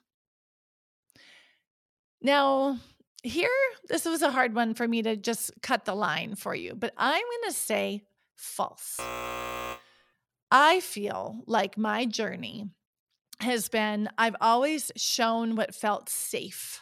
Now, 2.20 2.78
here, 3.22 3.50
this 3.88 4.04
was 4.04 4.22
a 4.22 4.30
hard 4.30 4.54
one 4.54 4.74
for 4.74 4.86
me 4.86 5.02
to 5.02 5.16
just 5.16 5.52
cut 5.62 5.84
the 5.84 5.94
line 5.94 6.34
for 6.34 6.54
you, 6.54 6.74
but 6.74 6.92
I'm 6.96 7.22
going 7.22 7.52
to 7.52 7.52
say 7.52 8.04
false. 8.34 8.98
I 10.50 10.80
feel 10.80 11.42
like 11.46 11.76
my 11.76 12.06
journey 12.06 12.70
has 13.40 13.68
been 13.68 14.08
I've 14.18 14.36
always 14.40 14.90
shown 14.96 15.56
what 15.56 15.74
felt 15.74 16.08
safe, 16.08 16.80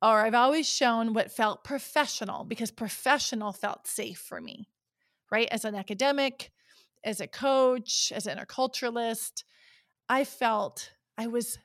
or 0.00 0.20
I've 0.20 0.34
always 0.34 0.68
shown 0.68 1.12
what 1.12 1.30
felt 1.30 1.64
professional 1.64 2.44
because 2.44 2.70
professional 2.70 3.52
felt 3.52 3.86
safe 3.86 4.18
for 4.18 4.40
me, 4.40 4.68
right? 5.30 5.48
As 5.50 5.64
an 5.64 5.74
academic, 5.74 6.50
as 7.04 7.20
a 7.20 7.26
coach, 7.26 8.12
as 8.14 8.26
an 8.26 8.38
interculturalist, 8.38 9.44
I 10.08 10.24
felt 10.24 10.92
I 11.16 11.26
was 11.26 11.58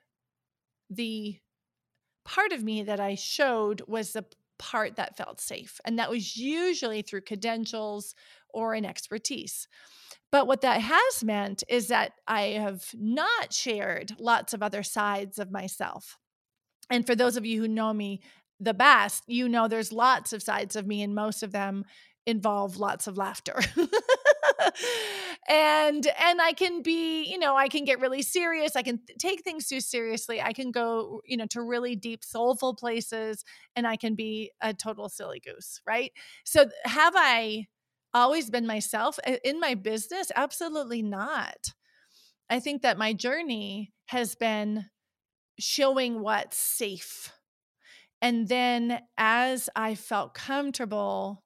the 0.89 1.37
part 2.25 2.51
of 2.51 2.63
me 2.63 2.83
that 2.83 2.99
I 2.99 3.15
showed 3.15 3.81
was 3.87 4.13
the 4.13 4.25
part 4.59 4.95
that 4.95 5.17
felt 5.17 5.41
safe. 5.41 5.79
And 5.85 5.99
that 5.99 6.09
was 6.09 6.37
usually 6.37 7.01
through 7.01 7.21
credentials 7.21 8.15
or 8.49 8.73
an 8.73 8.85
expertise. 8.85 9.67
But 10.31 10.47
what 10.47 10.61
that 10.61 10.81
has 10.81 11.23
meant 11.23 11.63
is 11.67 11.87
that 11.89 12.13
I 12.27 12.41
have 12.41 12.85
not 12.93 13.53
shared 13.53 14.13
lots 14.19 14.53
of 14.53 14.63
other 14.63 14.83
sides 14.83 15.37
of 15.37 15.51
myself. 15.51 16.17
And 16.89 17.05
for 17.05 17.15
those 17.15 17.37
of 17.37 17.45
you 17.45 17.61
who 17.61 17.67
know 17.67 17.93
me 17.93 18.21
the 18.59 18.73
best, 18.73 19.23
you 19.27 19.49
know 19.49 19.67
there's 19.67 19.91
lots 19.91 20.33
of 20.33 20.41
sides 20.41 20.75
of 20.75 20.87
me, 20.87 21.01
and 21.01 21.13
most 21.13 21.43
of 21.43 21.51
them 21.51 21.85
involve 22.25 22.77
lots 22.77 23.07
of 23.07 23.17
laughter. 23.17 23.59
and 25.49 26.07
and 26.19 26.41
I 26.41 26.53
can 26.55 26.81
be, 26.81 27.23
you 27.25 27.37
know, 27.37 27.55
I 27.55 27.67
can 27.67 27.85
get 27.85 27.99
really 27.99 28.21
serious. 28.21 28.75
I 28.75 28.81
can 28.81 28.99
th- 29.05 29.17
take 29.17 29.43
things 29.43 29.67
too 29.67 29.81
seriously. 29.81 30.41
I 30.41 30.53
can 30.53 30.71
go, 30.71 31.21
you 31.25 31.37
know, 31.37 31.45
to 31.47 31.61
really 31.61 31.95
deep 31.95 32.23
soulful 32.23 32.75
places 32.75 33.43
and 33.75 33.85
I 33.87 33.95
can 33.97 34.15
be 34.15 34.51
a 34.61 34.73
total 34.73 35.09
silly 35.09 35.39
goose, 35.39 35.81
right? 35.85 36.11
So 36.45 36.65
have 36.85 37.13
I 37.15 37.67
always 38.13 38.49
been 38.49 38.67
myself 38.67 39.19
in 39.43 39.59
my 39.59 39.73
business? 39.75 40.31
Absolutely 40.35 41.01
not. 41.01 41.73
I 42.49 42.59
think 42.59 42.81
that 42.83 42.97
my 42.97 43.13
journey 43.13 43.93
has 44.07 44.35
been 44.35 44.85
showing 45.59 46.21
what's 46.21 46.57
safe. 46.57 47.31
And 48.21 48.47
then 48.47 49.01
as 49.17 49.69
I 49.75 49.95
felt 49.95 50.33
comfortable 50.33 51.43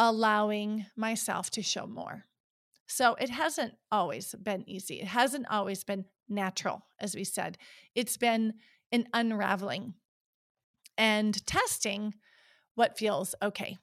allowing 0.00 0.86
myself 0.96 1.50
to 1.50 1.62
show 1.62 1.86
more. 1.86 2.24
So 2.86 3.14
it 3.16 3.28
hasn't 3.28 3.74
always 3.92 4.34
been 4.42 4.68
easy. 4.68 5.00
It 5.00 5.06
hasn't 5.06 5.46
always 5.50 5.84
been 5.84 6.06
natural, 6.26 6.86
as 6.98 7.14
we 7.14 7.22
said. 7.22 7.58
It's 7.94 8.16
been 8.16 8.54
an 8.90 9.06
unraveling 9.12 9.94
and 10.96 11.46
testing 11.46 12.14
what 12.74 12.98
feels 12.98 13.34
okay. 13.42 13.76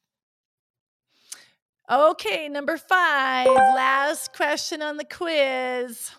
Okay, 1.89 2.49
number 2.49 2.77
five, 2.77 3.45
last 3.47 4.33
question 4.33 4.81
on 4.81 4.97
the 4.97 5.05
quiz. 5.05 6.11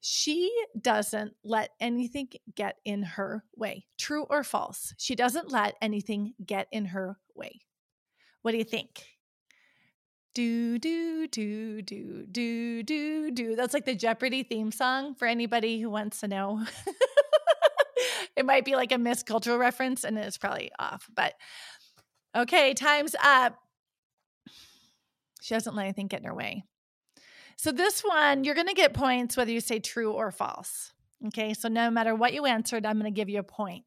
She 0.00 0.50
doesn't 0.80 1.34
let 1.44 1.70
anything 1.80 2.28
get 2.54 2.76
in 2.84 3.02
her 3.02 3.44
way. 3.56 3.86
True 3.98 4.26
or 4.30 4.44
false? 4.44 4.94
She 4.96 5.14
doesn't 5.14 5.50
let 5.50 5.74
anything 5.82 6.34
get 6.44 6.68
in 6.72 6.86
her 6.86 7.18
way. 7.34 7.62
What 8.42 8.52
do 8.52 8.58
you 8.58 8.64
think? 8.64 9.06
Do, 10.34 10.78
do, 10.78 11.28
do, 11.28 11.82
do, 11.82 12.26
do, 12.26 12.82
do, 12.82 13.30
do. 13.30 13.56
That's 13.56 13.74
like 13.74 13.84
the 13.84 13.94
Jeopardy 13.94 14.42
theme 14.42 14.72
song 14.72 15.14
for 15.14 15.26
anybody 15.26 15.80
who 15.80 15.90
wants 15.90 16.20
to 16.20 16.28
know. 16.28 16.64
it 18.36 18.46
might 18.46 18.64
be 18.64 18.74
like 18.74 18.92
a 18.92 18.98
Miss 18.98 19.22
Cultural 19.22 19.58
reference 19.58 20.04
and 20.04 20.18
it's 20.18 20.38
probably 20.38 20.70
off. 20.78 21.08
But 21.14 21.34
okay, 22.34 22.72
time's 22.74 23.14
up. 23.22 23.56
She 25.42 25.54
doesn't 25.54 25.74
let 25.74 25.84
anything 25.84 26.06
get 26.06 26.20
in 26.20 26.26
her 26.26 26.34
way. 26.34 26.64
So, 27.56 27.70
this 27.70 28.00
one, 28.00 28.44
you're 28.44 28.54
going 28.54 28.68
to 28.68 28.74
get 28.74 28.94
points 28.94 29.36
whether 29.36 29.50
you 29.50 29.60
say 29.60 29.78
true 29.80 30.12
or 30.12 30.30
false. 30.30 30.92
Okay, 31.28 31.54
so 31.54 31.68
no 31.68 31.90
matter 31.90 32.14
what 32.14 32.32
you 32.32 32.46
answered, 32.46 32.86
I'm 32.86 32.98
going 32.98 33.12
to 33.12 33.16
give 33.16 33.28
you 33.28 33.38
a 33.38 33.44
point. 33.44 33.84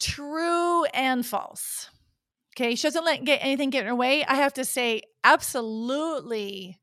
True 0.00 0.84
and 0.86 1.24
false. 1.24 1.90
Okay. 2.56 2.74
She 2.74 2.86
doesn't 2.86 3.04
let 3.04 3.24
get 3.24 3.40
anything 3.42 3.70
get 3.70 3.82
in 3.82 3.88
her 3.88 3.94
way. 3.94 4.24
I 4.24 4.36
have 4.36 4.54
to 4.54 4.64
say, 4.64 5.02
absolutely, 5.24 6.78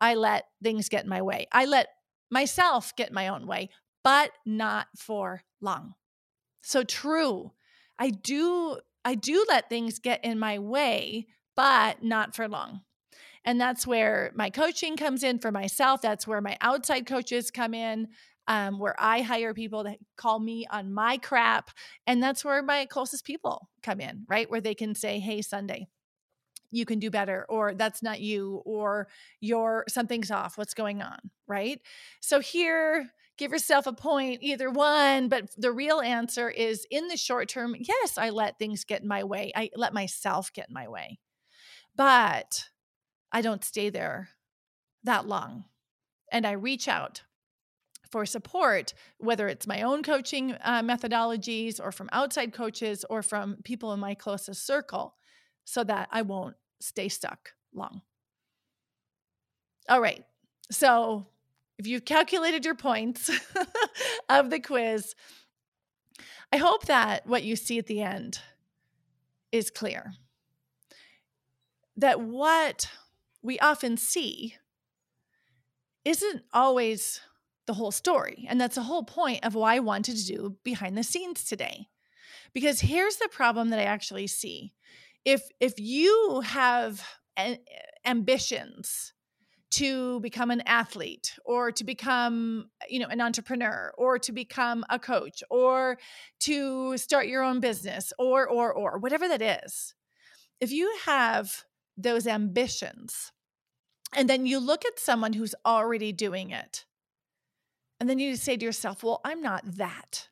I 0.00 0.14
let 0.14 0.44
things 0.62 0.88
get 0.88 1.04
in 1.04 1.10
my 1.10 1.22
way. 1.22 1.46
I 1.50 1.64
let 1.64 1.88
myself 2.30 2.94
get 2.96 3.12
my 3.12 3.28
own 3.28 3.46
way, 3.46 3.70
but 4.02 4.30
not 4.44 4.88
for 4.96 5.42
long. 5.60 5.94
So 6.62 6.82
true. 6.82 7.52
I 7.98 8.10
do 8.10 8.78
I 9.04 9.14
do 9.14 9.44
let 9.48 9.68
things 9.68 9.98
get 9.98 10.24
in 10.24 10.38
my 10.38 10.58
way, 10.58 11.26
but 11.56 12.02
not 12.02 12.34
for 12.34 12.48
long. 12.48 12.80
And 13.44 13.60
that's 13.60 13.86
where 13.86 14.32
my 14.34 14.48
coaching 14.48 14.96
comes 14.96 15.22
in 15.22 15.38
for 15.38 15.52
myself. 15.52 16.00
That's 16.00 16.26
where 16.26 16.40
my 16.40 16.56
outside 16.62 17.06
coaches 17.06 17.50
come 17.50 17.74
in 17.74 18.08
um, 18.46 18.78
where 18.78 18.94
I 18.98 19.22
hire 19.22 19.54
people 19.54 19.84
to 19.84 19.96
call 20.16 20.38
me 20.38 20.66
on 20.70 20.92
my 20.92 21.18
crap. 21.18 21.70
And 22.06 22.22
that's 22.22 22.44
where 22.44 22.62
my 22.62 22.86
closest 22.86 23.24
people 23.24 23.68
come 23.82 24.00
in, 24.00 24.24
right? 24.28 24.50
Where 24.50 24.60
they 24.60 24.74
can 24.74 24.94
say, 24.94 25.18
hey, 25.18 25.42
Sunday, 25.42 25.88
you 26.70 26.84
can 26.84 26.98
do 26.98 27.10
better, 27.10 27.46
or 27.48 27.74
that's 27.74 28.02
not 28.02 28.20
you, 28.20 28.60
or 28.64 29.08
your 29.40 29.84
something's 29.88 30.30
off. 30.30 30.58
What's 30.58 30.74
going 30.74 31.02
on, 31.02 31.18
right? 31.46 31.80
So 32.20 32.40
here, 32.40 33.10
give 33.38 33.52
yourself 33.52 33.86
a 33.86 33.92
point, 33.92 34.40
either 34.42 34.70
one. 34.70 35.28
But 35.28 35.50
the 35.56 35.72
real 35.72 36.00
answer 36.00 36.50
is 36.50 36.86
in 36.90 37.08
the 37.08 37.16
short 37.16 37.48
term, 37.48 37.76
yes, 37.78 38.18
I 38.18 38.30
let 38.30 38.58
things 38.58 38.84
get 38.84 39.02
in 39.02 39.08
my 39.08 39.24
way. 39.24 39.52
I 39.54 39.70
let 39.76 39.94
myself 39.94 40.52
get 40.52 40.68
in 40.68 40.74
my 40.74 40.88
way. 40.88 41.20
But 41.96 42.64
I 43.30 43.40
don't 43.40 43.64
stay 43.64 43.90
there 43.90 44.30
that 45.04 45.28
long. 45.28 45.64
And 46.32 46.46
I 46.46 46.52
reach 46.52 46.88
out 46.88 47.22
for 48.14 48.24
support, 48.24 48.94
whether 49.18 49.48
it's 49.48 49.66
my 49.66 49.82
own 49.82 50.00
coaching 50.04 50.52
uh, 50.62 50.82
methodologies 50.82 51.80
or 51.82 51.90
from 51.90 52.08
outside 52.12 52.52
coaches 52.52 53.04
or 53.10 53.24
from 53.24 53.56
people 53.64 53.92
in 53.92 53.98
my 53.98 54.14
closest 54.14 54.64
circle, 54.64 55.16
so 55.64 55.82
that 55.82 56.06
I 56.12 56.22
won't 56.22 56.54
stay 56.78 57.08
stuck 57.08 57.54
long. 57.72 58.02
All 59.88 60.00
right. 60.00 60.24
So 60.70 61.26
if 61.76 61.88
you've 61.88 62.04
calculated 62.04 62.64
your 62.64 62.76
points 62.76 63.32
of 64.28 64.50
the 64.50 64.60
quiz, 64.60 65.16
I 66.52 66.58
hope 66.58 66.86
that 66.86 67.26
what 67.26 67.42
you 67.42 67.56
see 67.56 67.80
at 67.80 67.88
the 67.88 68.00
end 68.00 68.38
is 69.50 69.70
clear. 69.70 70.12
That 71.96 72.20
what 72.20 72.88
we 73.42 73.58
often 73.58 73.96
see 73.96 74.54
isn't 76.04 76.44
always 76.52 77.20
the 77.66 77.74
whole 77.74 77.90
story. 77.90 78.46
And 78.48 78.60
that's 78.60 78.74
the 78.74 78.82
whole 78.82 79.04
point 79.04 79.44
of 79.44 79.54
why 79.54 79.76
I 79.76 79.80
wanted 79.80 80.16
to 80.16 80.26
do 80.26 80.56
behind 80.64 80.96
the 80.96 81.02
scenes 81.02 81.44
today. 81.44 81.88
Because 82.52 82.80
here's 82.80 83.16
the 83.16 83.28
problem 83.28 83.70
that 83.70 83.80
I 83.80 83.84
actually 83.84 84.26
see. 84.26 84.74
If 85.24 85.42
if 85.60 85.74
you 85.78 86.42
have 86.44 87.02
an, 87.36 87.58
ambitions 88.04 89.12
to 89.74 90.20
become 90.20 90.52
an 90.52 90.62
athlete 90.66 91.36
or 91.44 91.72
to 91.72 91.82
become 91.82 92.70
you 92.88 93.00
know 93.00 93.08
an 93.08 93.20
entrepreneur 93.20 93.92
or 93.98 94.20
to 94.20 94.30
become 94.30 94.84
a 94.88 95.00
coach 95.00 95.42
or 95.50 95.98
to 96.38 96.96
start 96.96 97.26
your 97.26 97.42
own 97.42 97.58
business 97.58 98.12
or 98.18 98.46
or 98.46 98.72
or 98.72 98.98
whatever 98.98 99.26
that 99.26 99.42
is 99.42 99.94
if 100.60 100.70
you 100.70 100.94
have 101.06 101.64
those 101.96 102.26
ambitions 102.26 103.32
and 104.14 104.30
then 104.30 104.46
you 104.46 104.60
look 104.60 104.84
at 104.84 105.00
someone 105.00 105.32
who's 105.32 105.56
already 105.66 106.12
doing 106.12 106.50
it 106.50 106.84
and 108.04 108.10
then 108.10 108.18
you 108.18 108.36
say 108.36 108.54
to 108.54 108.64
yourself, 108.66 109.02
well, 109.02 109.22
I'm 109.24 109.40
not 109.40 109.62
that, 109.78 110.28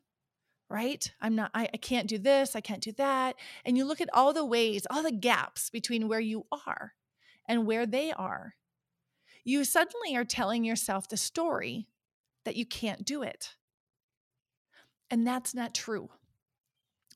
right? 0.69 1.11
I'm 1.19 1.33
not, 1.33 1.49
I, 1.55 1.69
I 1.73 1.77
can't 1.77 2.07
do 2.07 2.19
this, 2.19 2.55
I 2.55 2.61
can't 2.61 2.83
do 2.83 2.91
that. 2.91 3.35
And 3.65 3.75
you 3.75 3.83
look 3.83 3.99
at 3.99 4.13
all 4.13 4.31
the 4.31 4.45
ways, 4.45 4.85
all 4.91 5.01
the 5.01 5.11
gaps 5.11 5.71
between 5.71 6.07
where 6.07 6.19
you 6.19 6.45
are 6.67 6.93
and 7.49 7.65
where 7.65 7.87
they 7.87 8.11
are. 8.11 8.53
You 9.43 9.63
suddenly 9.63 10.15
are 10.15 10.23
telling 10.23 10.63
yourself 10.63 11.09
the 11.09 11.17
story 11.17 11.87
that 12.45 12.55
you 12.55 12.63
can't 12.63 13.05
do 13.05 13.23
it. 13.23 13.55
And 15.09 15.25
that's 15.25 15.55
not 15.55 15.73
true, 15.73 16.11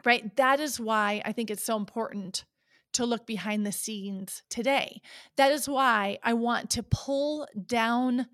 right? 0.04 0.36
That 0.38 0.60
is 0.60 0.80
why 0.80 1.22
I 1.24 1.34
think 1.34 1.52
it's 1.52 1.64
so 1.64 1.78
important 1.78 2.46
to 2.94 3.06
look 3.06 3.28
behind 3.28 3.64
the 3.64 3.72
scenes 3.72 4.42
today. 4.50 5.04
That 5.36 5.52
is 5.52 5.70
why 5.70 6.18
I 6.24 6.34
want 6.34 6.72
to 6.72 6.82
pull 6.82 7.48
down 7.68 8.26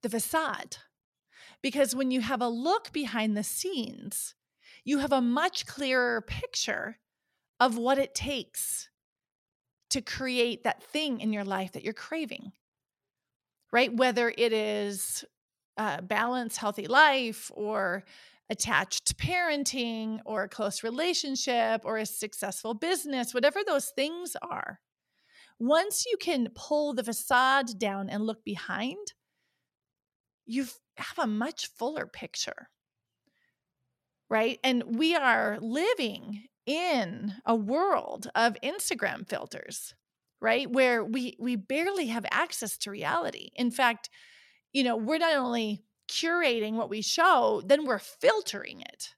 the 0.00 0.08
facade 0.08 0.78
because 1.62 1.94
when 1.94 2.10
you 2.10 2.20
have 2.20 2.40
a 2.40 2.48
look 2.48 2.92
behind 2.92 3.36
the 3.36 3.44
scenes, 3.44 4.34
you 4.84 4.98
have 4.98 5.12
a 5.12 5.20
much 5.20 5.66
clearer 5.66 6.20
picture 6.22 6.98
of 7.60 7.76
what 7.76 7.98
it 7.98 8.14
takes 8.14 8.88
to 9.90 10.00
create 10.00 10.64
that 10.64 10.82
thing 10.82 11.20
in 11.20 11.32
your 11.32 11.44
life 11.44 11.72
that 11.72 11.82
you're 11.82 11.92
craving, 11.92 12.52
right? 13.72 13.94
Whether 13.94 14.32
it 14.36 14.52
is 14.52 15.24
a 15.76 16.02
balanced, 16.02 16.58
healthy 16.58 16.86
life 16.86 17.50
or 17.54 18.04
attached 18.50 19.18
parenting 19.18 20.20
or 20.24 20.44
a 20.44 20.48
close 20.48 20.82
relationship 20.82 21.82
or 21.84 21.98
a 21.98 22.06
successful 22.06 22.74
business, 22.74 23.34
whatever 23.34 23.60
those 23.66 23.90
things 23.94 24.36
are. 24.42 24.80
Once 25.58 26.06
you 26.06 26.16
can 26.20 26.48
pull 26.54 26.94
the 26.94 27.04
facade 27.04 27.78
down 27.78 28.08
and 28.08 28.24
look 28.24 28.44
behind, 28.44 29.12
you 30.46 30.66
have 30.98 31.18
a 31.18 31.26
much 31.26 31.68
fuller 31.68 32.06
picture. 32.06 32.68
Right. 34.30 34.58
And 34.62 34.98
we 34.98 35.14
are 35.14 35.58
living 35.60 36.44
in 36.66 37.32
a 37.46 37.56
world 37.56 38.30
of 38.34 38.58
Instagram 38.62 39.26
filters, 39.26 39.94
right? 40.40 40.70
Where 40.70 41.02
we 41.02 41.36
we 41.40 41.56
barely 41.56 42.08
have 42.08 42.26
access 42.30 42.76
to 42.78 42.90
reality. 42.90 43.50
In 43.56 43.70
fact, 43.70 44.10
you 44.72 44.84
know, 44.84 44.96
we're 44.96 45.18
not 45.18 45.36
only 45.36 45.82
curating 46.10 46.74
what 46.74 46.90
we 46.90 47.00
show, 47.00 47.62
then 47.64 47.86
we're 47.86 47.98
filtering 47.98 48.82
it. 48.82 49.14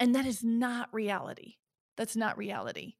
And 0.00 0.14
that 0.14 0.26
is 0.26 0.42
not 0.42 0.92
reality. 0.92 1.54
That's 1.96 2.16
not 2.16 2.38
reality. 2.38 2.94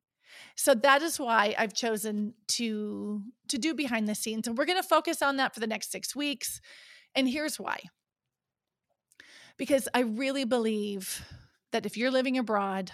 So 0.56 0.75
that 0.75 1.02
is 1.02 1.18
why 1.18 1.54
I've 1.59 1.75
chosen 1.75 2.35
to 2.49 3.23
to 3.49 3.59
do 3.59 3.75
behind 3.75 4.06
the 4.06 4.14
scenes 4.14 4.47
and 4.47 4.56
we're 4.56 4.66
going 4.66 4.80
to 4.80 4.88
focus 4.88 5.23
on 5.23 5.37
that 5.37 5.54
for 5.54 5.61
the 5.61 5.66
next 5.66 5.90
6 5.90 6.14
weeks. 6.14 6.61
And 7.14 7.29
here's 7.29 7.59
why. 7.59 7.83
Because 9.57 9.88
I 9.95 10.00
really 10.00 10.45
believe 10.45 11.25
that 11.73 11.87
if 11.87 11.97
you're 11.97 12.11
living 12.11 12.38
abroad 12.38 12.93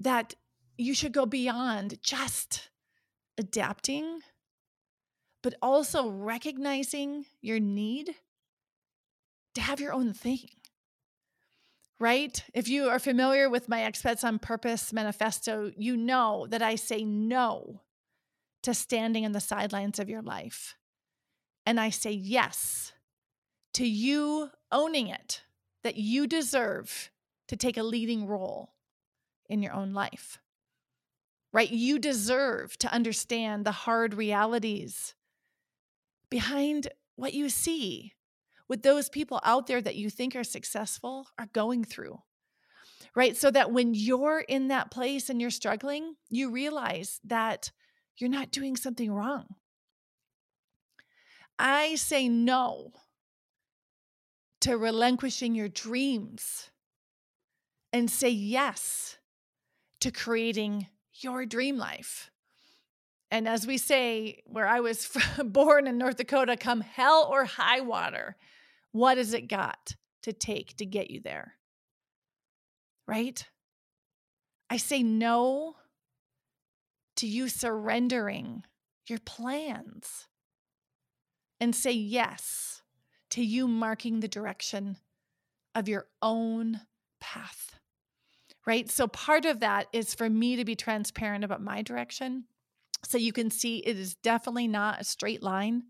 that 0.00 0.34
you 0.78 0.94
should 0.94 1.12
go 1.12 1.26
beyond 1.26 2.02
just 2.02 2.70
adapting 3.38 4.20
but 5.42 5.54
also 5.62 6.08
recognizing 6.08 7.24
your 7.40 7.60
need 7.60 8.14
to 9.54 9.60
have 9.60 9.80
your 9.80 9.92
own 9.92 10.12
thing 10.12 10.48
right? 12.00 12.42
If 12.54 12.66
you 12.66 12.88
are 12.88 12.98
familiar 12.98 13.48
with 13.48 13.68
my 13.68 13.80
Expats 13.80 14.24
on 14.24 14.38
Purpose 14.38 14.92
manifesto, 14.92 15.70
you 15.76 15.96
know 15.96 16.46
that 16.48 16.62
I 16.62 16.74
say 16.74 17.04
no 17.04 17.82
to 18.62 18.74
standing 18.74 19.24
on 19.24 19.32
the 19.32 19.40
sidelines 19.40 19.98
of 19.98 20.08
your 20.08 20.22
life. 20.22 20.74
And 21.70 21.78
I 21.78 21.90
say 21.90 22.10
yes 22.10 22.90
to 23.74 23.86
you 23.86 24.50
owning 24.72 25.06
it, 25.06 25.42
that 25.84 25.94
you 25.94 26.26
deserve 26.26 27.12
to 27.46 27.56
take 27.56 27.76
a 27.76 27.84
leading 27.84 28.26
role 28.26 28.74
in 29.48 29.62
your 29.62 29.72
own 29.72 29.94
life, 29.94 30.40
right? 31.52 31.70
You 31.70 32.00
deserve 32.00 32.76
to 32.78 32.92
understand 32.92 33.64
the 33.64 33.70
hard 33.70 34.14
realities 34.14 35.14
behind 36.28 36.88
what 37.14 37.34
you 37.34 37.48
see 37.48 38.14
what 38.66 38.82
those 38.82 39.08
people 39.08 39.40
out 39.44 39.68
there 39.68 39.80
that 39.80 39.94
you 39.94 40.10
think 40.10 40.34
are 40.34 40.42
successful 40.42 41.28
are 41.38 41.48
going 41.52 41.84
through. 41.84 42.18
Right. 43.14 43.36
So 43.36 43.48
that 43.52 43.70
when 43.70 43.94
you're 43.94 44.40
in 44.40 44.66
that 44.68 44.90
place 44.90 45.30
and 45.30 45.40
you're 45.40 45.50
struggling, 45.50 46.16
you 46.30 46.50
realize 46.50 47.20
that 47.22 47.70
you're 48.16 48.28
not 48.28 48.50
doing 48.50 48.74
something 48.74 49.12
wrong. 49.12 49.46
I 51.60 51.96
say 51.96 52.26
no 52.26 52.92
to 54.62 54.78
relinquishing 54.78 55.54
your 55.54 55.68
dreams 55.68 56.70
and 57.92 58.10
say 58.10 58.30
yes 58.30 59.18
to 60.00 60.10
creating 60.10 60.86
your 61.12 61.44
dream 61.44 61.76
life. 61.76 62.30
And 63.30 63.46
as 63.46 63.66
we 63.66 63.76
say, 63.76 64.42
where 64.46 64.66
I 64.66 64.80
was 64.80 65.14
born 65.44 65.86
in 65.86 65.98
North 65.98 66.16
Dakota, 66.16 66.56
come 66.56 66.80
hell 66.80 67.28
or 67.30 67.44
high 67.44 67.80
water, 67.80 68.36
what 68.92 69.18
has 69.18 69.34
it 69.34 69.46
got 69.46 69.94
to 70.22 70.32
take 70.32 70.76
to 70.78 70.86
get 70.86 71.10
you 71.10 71.20
there? 71.20 71.54
Right? 73.06 73.46
I 74.70 74.78
say 74.78 75.02
no 75.02 75.76
to 77.16 77.26
you 77.26 77.48
surrendering 77.48 78.64
your 79.06 79.18
plans 79.18 80.28
and 81.60 81.74
say 81.74 81.92
yes 81.92 82.82
to 83.30 83.44
you 83.44 83.68
marking 83.68 84.20
the 84.20 84.28
direction 84.28 84.96
of 85.74 85.88
your 85.88 86.06
own 86.22 86.80
path. 87.20 87.76
Right? 88.66 88.90
So, 88.90 89.08
part 89.08 89.44
of 89.46 89.60
that 89.60 89.86
is 89.92 90.14
for 90.14 90.28
me 90.28 90.56
to 90.56 90.64
be 90.64 90.76
transparent 90.76 91.44
about 91.44 91.62
my 91.62 91.82
direction. 91.82 92.44
So, 93.04 93.18
you 93.18 93.32
can 93.32 93.50
see 93.50 93.78
it 93.78 93.96
is 93.96 94.14
definitely 94.16 94.68
not 94.68 95.00
a 95.00 95.04
straight 95.04 95.42
line 95.42 95.84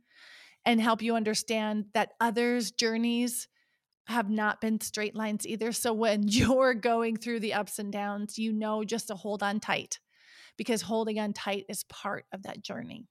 and 0.64 0.80
help 0.80 1.02
you 1.02 1.16
understand 1.16 1.86
that 1.94 2.12
others' 2.20 2.70
journeys 2.70 3.48
have 4.06 4.28
not 4.28 4.60
been 4.60 4.80
straight 4.80 5.14
lines 5.14 5.46
either. 5.46 5.72
So 5.72 5.92
when 5.92 6.22
you're 6.28 6.74
going 6.74 7.16
through 7.16 7.40
the 7.40 7.54
ups 7.54 7.78
and 7.78 7.92
downs, 7.92 8.38
you 8.38 8.52
know 8.52 8.84
just 8.84 9.08
to 9.08 9.14
hold 9.14 9.42
on 9.42 9.60
tight 9.60 9.98
because 10.56 10.82
holding 10.82 11.18
on 11.18 11.32
tight 11.32 11.64
is 11.68 11.84
part 11.84 12.26
of 12.32 12.42
that 12.42 12.62
journey. 12.62 13.08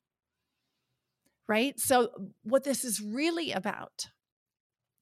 Right? 1.50 1.80
So, 1.80 2.12
what 2.44 2.64
this 2.64 2.86
is 2.86 3.02
really 3.02 3.52
about 3.52 4.10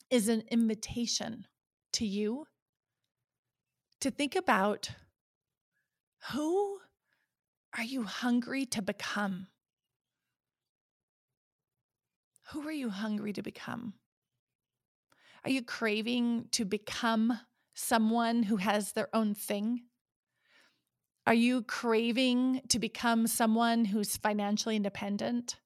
is 0.10 0.30
an 0.30 0.44
invitation 0.50 1.46
to 1.92 2.06
you 2.06 2.46
to 4.00 4.10
think 4.10 4.34
about 4.34 4.92
who 6.32 6.80
are 7.78 7.84
you 7.84 8.04
hungry 8.04 8.66
to 8.68 8.82
become? 8.82 9.48
Who 12.54 12.66
are 12.66 12.72
you 12.72 12.92
hungry 12.92 13.34
to 13.34 13.42
become? 13.42 13.96
Are 15.44 15.52
you 15.52 15.64
craving 15.64 16.48
to 16.52 16.64
become 16.64 17.42
someone 17.74 18.44
who 18.44 18.56
has 18.56 18.94
their 18.94 19.14
own 19.14 19.36
thing? 19.36 19.82
Are 21.26 21.34
you 21.34 21.64
craving 21.64 22.62
to 22.70 22.80
become 22.80 23.28
someone 23.28 23.84
who's 23.84 24.16
financially 24.16 24.78
independent? 24.78 25.58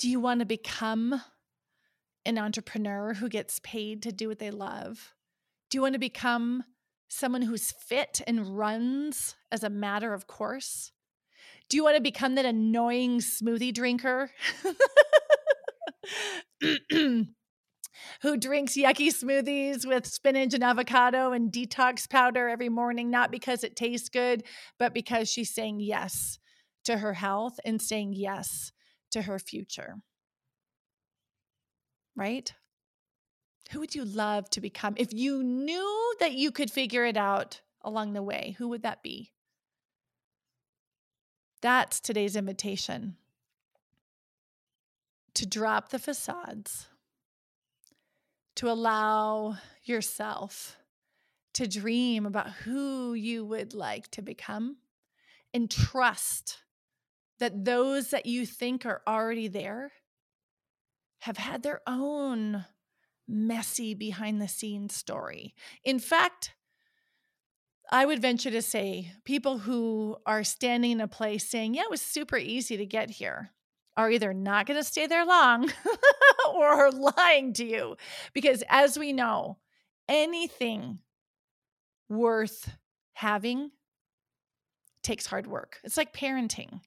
Do 0.00 0.08
you 0.08 0.18
want 0.18 0.40
to 0.40 0.46
become 0.46 1.20
an 2.24 2.38
entrepreneur 2.38 3.12
who 3.12 3.28
gets 3.28 3.60
paid 3.62 4.02
to 4.04 4.10
do 4.10 4.28
what 4.28 4.38
they 4.38 4.50
love? 4.50 5.12
Do 5.68 5.76
you 5.76 5.82
want 5.82 5.92
to 5.92 5.98
become 5.98 6.64
someone 7.08 7.42
who's 7.42 7.70
fit 7.70 8.22
and 8.26 8.56
runs 8.56 9.34
as 9.52 9.62
a 9.62 9.68
matter 9.68 10.14
of 10.14 10.26
course? 10.26 10.92
Do 11.68 11.76
you 11.76 11.84
want 11.84 11.96
to 11.96 12.02
become 12.02 12.36
that 12.36 12.46
annoying 12.46 13.18
smoothie 13.18 13.74
drinker? 13.74 14.30
who 18.22 18.36
drinks 18.38 18.78
yucky 18.78 19.08
smoothies 19.08 19.86
with 19.86 20.06
spinach 20.06 20.54
and 20.54 20.64
avocado 20.64 21.32
and 21.32 21.52
detox 21.52 22.08
powder 22.08 22.48
every 22.48 22.70
morning, 22.70 23.10
not 23.10 23.30
because 23.30 23.62
it 23.62 23.76
tastes 23.76 24.08
good, 24.08 24.44
but 24.78 24.94
because 24.94 25.28
she's 25.30 25.54
saying 25.54 25.78
yes 25.80 26.38
to 26.86 26.96
her 26.96 27.12
health 27.12 27.60
and 27.66 27.82
saying 27.82 28.14
yes 28.14 28.72
to 29.10 29.22
her 29.22 29.38
future. 29.38 29.96
Right? 32.16 32.52
Who 33.70 33.80
would 33.80 33.94
you 33.94 34.04
love 34.04 34.50
to 34.50 34.60
become? 34.60 34.94
If 34.96 35.12
you 35.12 35.42
knew 35.42 36.14
that 36.20 36.32
you 36.32 36.50
could 36.50 36.70
figure 36.70 37.04
it 37.04 37.16
out 37.16 37.60
along 37.82 38.12
the 38.12 38.22
way, 38.22 38.56
who 38.58 38.68
would 38.68 38.82
that 38.82 39.02
be? 39.02 39.32
That's 41.62 42.00
today's 42.00 42.36
invitation 42.36 43.16
to 45.34 45.46
drop 45.46 45.90
the 45.90 45.98
facades, 45.98 46.88
to 48.56 48.70
allow 48.70 49.56
yourself 49.84 50.76
to 51.54 51.68
dream 51.68 52.26
about 52.26 52.50
who 52.50 53.14
you 53.14 53.44
would 53.44 53.74
like 53.74 54.10
to 54.10 54.22
become 54.22 54.76
and 55.52 55.70
trust 55.70 56.58
that 57.40 57.64
those 57.64 58.10
that 58.10 58.26
you 58.26 58.46
think 58.46 58.86
are 58.86 59.02
already 59.06 59.48
there 59.48 59.92
have 61.20 61.36
had 61.36 61.62
their 61.62 61.80
own 61.86 62.64
messy 63.26 63.94
behind 63.94 64.40
the 64.40 64.48
scenes 64.48 64.94
story. 64.94 65.54
In 65.84 65.98
fact, 65.98 66.52
I 67.90 68.06
would 68.06 68.22
venture 68.22 68.50
to 68.50 68.62
say 68.62 69.12
people 69.24 69.58
who 69.58 70.16
are 70.24 70.44
standing 70.44 70.92
in 70.92 71.00
a 71.00 71.08
place 71.08 71.48
saying, 71.48 71.74
Yeah, 71.74 71.82
it 71.82 71.90
was 71.90 72.00
super 72.00 72.36
easy 72.36 72.76
to 72.76 72.86
get 72.86 73.10
here 73.10 73.50
are 73.96 74.10
either 74.10 74.32
not 74.32 74.66
going 74.66 74.78
to 74.78 74.84
stay 74.84 75.06
there 75.06 75.26
long 75.26 75.70
or 76.54 76.66
are 76.66 76.90
lying 76.90 77.52
to 77.54 77.64
you. 77.64 77.96
Because 78.32 78.62
as 78.68 78.98
we 78.98 79.12
know, 79.12 79.58
anything 80.08 81.00
worth 82.08 82.70
having 83.12 83.70
takes 85.02 85.26
hard 85.26 85.46
work. 85.46 85.78
It's 85.84 85.96
like 85.96 86.12
parenting, 86.14 86.80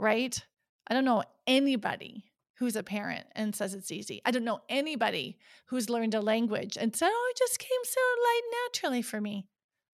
right? 0.00 0.44
I 0.88 0.94
don't 0.94 1.04
know 1.04 1.22
anybody 1.46 2.24
who's 2.58 2.76
a 2.76 2.82
parent 2.82 3.26
and 3.36 3.54
says 3.54 3.74
it's 3.74 3.92
easy. 3.92 4.20
I 4.24 4.32
don't 4.32 4.44
know 4.44 4.60
anybody 4.68 5.38
who's 5.66 5.88
learned 5.88 6.14
a 6.14 6.20
language 6.20 6.76
and 6.78 6.94
said, 6.94 7.10
oh, 7.10 7.28
it 7.30 7.38
just 7.38 7.58
came 7.58 7.68
so 7.84 8.00
light 8.22 8.40
naturally 8.66 9.02
for 9.02 9.20
me 9.20 9.46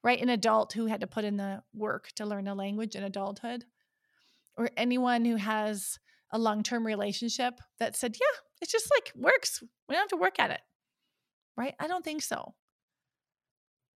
right? 0.06 0.22
An 0.22 0.28
adult 0.28 0.72
who 0.72 0.86
had 0.86 1.00
to 1.00 1.08
put 1.08 1.24
in 1.24 1.36
the 1.36 1.64
work 1.74 2.12
to 2.14 2.24
learn 2.24 2.46
a 2.46 2.54
language 2.54 2.94
in 2.94 3.02
adulthood, 3.02 3.64
or 4.56 4.70
anyone 4.76 5.24
who 5.24 5.34
has 5.34 5.98
a 6.30 6.38
long 6.38 6.62
term 6.62 6.86
relationship 6.86 7.54
that 7.80 7.96
said, 7.96 8.14
yeah, 8.14 8.38
it's 8.62 8.70
just 8.70 8.88
like 8.94 9.10
works. 9.16 9.64
We 9.88 9.94
don't 9.94 10.02
have 10.02 10.08
to 10.10 10.16
work 10.16 10.38
at 10.38 10.52
it, 10.52 10.60
right? 11.56 11.74
I 11.80 11.88
don't 11.88 12.04
think 12.04 12.22
so. 12.22 12.54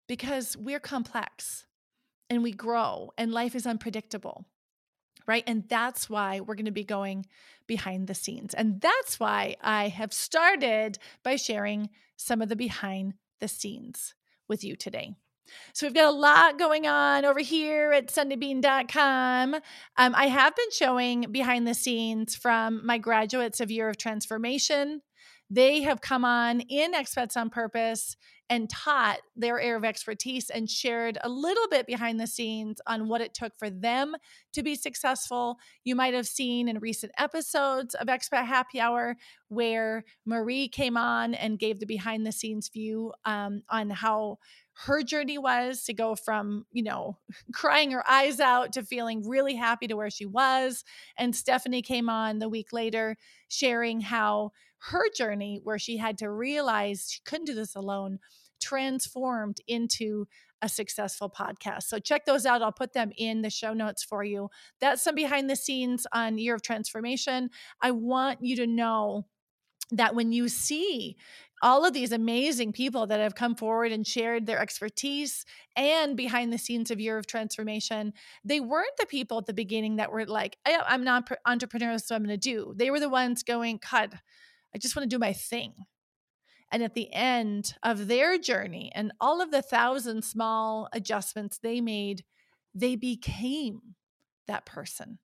Because 0.08 0.56
we're 0.56 0.80
complex 0.80 1.64
and 2.28 2.42
we 2.42 2.50
grow 2.50 3.12
and 3.16 3.30
life 3.30 3.54
is 3.54 3.64
unpredictable, 3.64 4.46
right? 5.26 5.44
And 5.46 5.68
that's 5.68 6.08
why 6.08 6.40
we're 6.40 6.54
going 6.54 6.64
to 6.66 6.70
be 6.70 6.84
going 6.84 7.26
behind 7.66 8.06
the 8.06 8.14
scenes. 8.14 8.54
And 8.54 8.80
that's 8.80 9.20
why 9.20 9.56
I 9.62 9.88
have 9.88 10.12
started 10.12 10.98
by 11.22 11.36
sharing 11.36 11.90
some 12.16 12.42
of 12.42 12.48
the 12.48 12.56
behind 12.56 13.14
the 13.40 13.48
scenes 13.48 14.14
with 14.48 14.64
you 14.64 14.76
today. 14.76 15.14
So 15.72 15.86
we've 15.86 15.94
got 15.94 16.12
a 16.12 16.16
lot 16.16 16.58
going 16.58 16.86
on 16.86 17.24
over 17.24 17.40
here 17.40 17.92
at 17.92 18.08
sundaybean.com. 18.08 19.54
Um, 19.54 19.62
I 19.96 20.26
have 20.26 20.54
been 20.54 20.70
showing 20.70 21.26
behind 21.32 21.66
the 21.66 21.74
scenes 21.74 22.36
from 22.36 22.84
my 22.86 22.98
graduates 22.98 23.60
of 23.60 23.70
Year 23.70 23.88
of 23.88 23.96
Transformation. 23.96 25.02
They 25.50 25.82
have 25.82 26.00
come 26.00 26.24
on 26.24 26.60
in 26.60 26.92
Expats 26.92 27.36
on 27.36 27.50
Purpose 27.50 28.16
and 28.48 28.70
taught 28.70 29.18
their 29.36 29.60
area 29.60 29.76
of 29.76 29.84
expertise 29.84 30.48
and 30.48 30.68
shared 30.68 31.18
a 31.22 31.28
little 31.28 31.68
bit 31.68 31.86
behind 31.86 32.20
the 32.20 32.26
scenes 32.26 32.80
on 32.86 33.08
what 33.08 33.20
it 33.20 33.34
took 33.34 33.56
for 33.58 33.68
them 33.68 34.14
to 34.52 34.62
be 34.62 34.74
successful. 34.74 35.58
You 35.84 35.94
might 35.94 36.14
have 36.14 36.26
seen 36.26 36.68
in 36.68 36.78
recent 36.78 37.12
episodes 37.18 37.94
of 37.94 38.08
Expat 38.08 38.46
Happy 38.46 38.80
Hour 38.80 39.16
where 39.48 40.04
Marie 40.24 40.68
came 40.68 40.96
on 40.96 41.34
and 41.34 41.58
gave 41.58 41.80
the 41.80 41.86
behind 41.86 42.26
the 42.26 42.32
scenes 42.32 42.68
view 42.68 43.12
um, 43.24 43.62
on 43.68 43.90
how 43.90 44.38
her 44.86 45.02
journey 45.02 45.36
was 45.36 45.84
to 45.84 45.92
go 45.92 46.14
from, 46.14 46.64
you 46.72 46.82
know, 46.82 47.18
crying 47.52 47.90
her 47.90 48.08
eyes 48.08 48.40
out 48.40 48.72
to 48.72 48.82
feeling 48.82 49.28
really 49.28 49.54
happy 49.54 49.86
to 49.86 49.96
where 49.96 50.10
she 50.10 50.26
was. 50.26 50.84
And 51.16 51.36
Stephanie 51.36 51.82
came 51.82 52.08
on 52.08 52.38
the 52.38 52.48
week 52.48 52.72
later 52.72 53.16
sharing 53.48 54.00
how 54.00 54.52
her 54.88 55.08
journey, 55.14 55.60
where 55.62 55.78
she 55.78 55.96
had 55.96 56.18
to 56.18 56.30
realize 56.30 57.08
she 57.10 57.20
couldn't 57.24 57.46
do 57.46 57.54
this 57.54 57.74
alone, 57.74 58.18
transformed 58.60 59.58
into 59.66 60.26
a 60.62 60.68
successful 60.68 61.30
podcast. 61.30 61.84
So 61.84 61.98
check 61.98 62.26
those 62.26 62.44
out. 62.44 62.60
I'll 62.60 62.72
put 62.72 62.92
them 62.92 63.12
in 63.16 63.40
the 63.40 63.50
show 63.50 63.72
notes 63.72 64.02
for 64.02 64.22
you. 64.22 64.50
That's 64.80 65.02
some 65.02 65.14
behind 65.14 65.48
the 65.48 65.56
scenes 65.56 66.06
on 66.12 66.36
Year 66.36 66.54
of 66.54 66.62
Transformation. 66.62 67.50
I 67.80 67.92
want 67.92 68.40
you 68.42 68.56
to 68.56 68.66
know 68.66 69.26
that 69.92 70.14
when 70.14 70.32
you 70.32 70.48
see 70.48 71.16
all 71.62 71.84
of 71.84 71.92
these 71.92 72.12
amazing 72.12 72.72
people 72.72 73.06
that 73.06 73.20
have 73.20 73.34
come 73.34 73.54
forward 73.54 73.92
and 73.92 74.06
shared 74.06 74.46
their 74.46 74.58
expertise 74.58 75.44
and 75.76 76.16
behind 76.16 76.52
the 76.52 76.58
scenes 76.58 76.90
of 76.90 77.00
Year 77.00 77.18
of 77.18 77.26
Transformation, 77.26 78.12
they 78.44 78.60
weren't 78.60 78.96
the 78.98 79.06
people 79.06 79.38
at 79.38 79.46
the 79.46 79.52
beginning 79.52 79.96
that 79.96 80.12
were 80.12 80.26
like, 80.26 80.56
I'm 80.66 81.04
not 81.04 81.30
entrepreneur, 81.46 81.98
so 81.98 82.14
I'm 82.14 82.24
going 82.24 82.30
to 82.30 82.36
do. 82.36 82.72
They 82.76 82.90
were 82.90 83.00
the 83.00 83.08
ones 83.08 83.42
going, 83.42 83.80
God, 83.90 84.18
I 84.74 84.78
just 84.78 84.96
want 84.96 85.08
to 85.08 85.14
do 85.14 85.18
my 85.18 85.32
thing. 85.32 85.74
And 86.72 86.82
at 86.82 86.94
the 86.94 87.12
end 87.12 87.74
of 87.82 88.06
their 88.06 88.38
journey 88.38 88.92
and 88.94 89.12
all 89.20 89.40
of 89.40 89.50
the 89.50 89.62
thousand 89.62 90.22
small 90.22 90.88
adjustments 90.92 91.58
they 91.58 91.80
made, 91.80 92.24
they 92.74 92.94
became 92.94 93.80
that 94.46 94.66
person, 94.66 95.18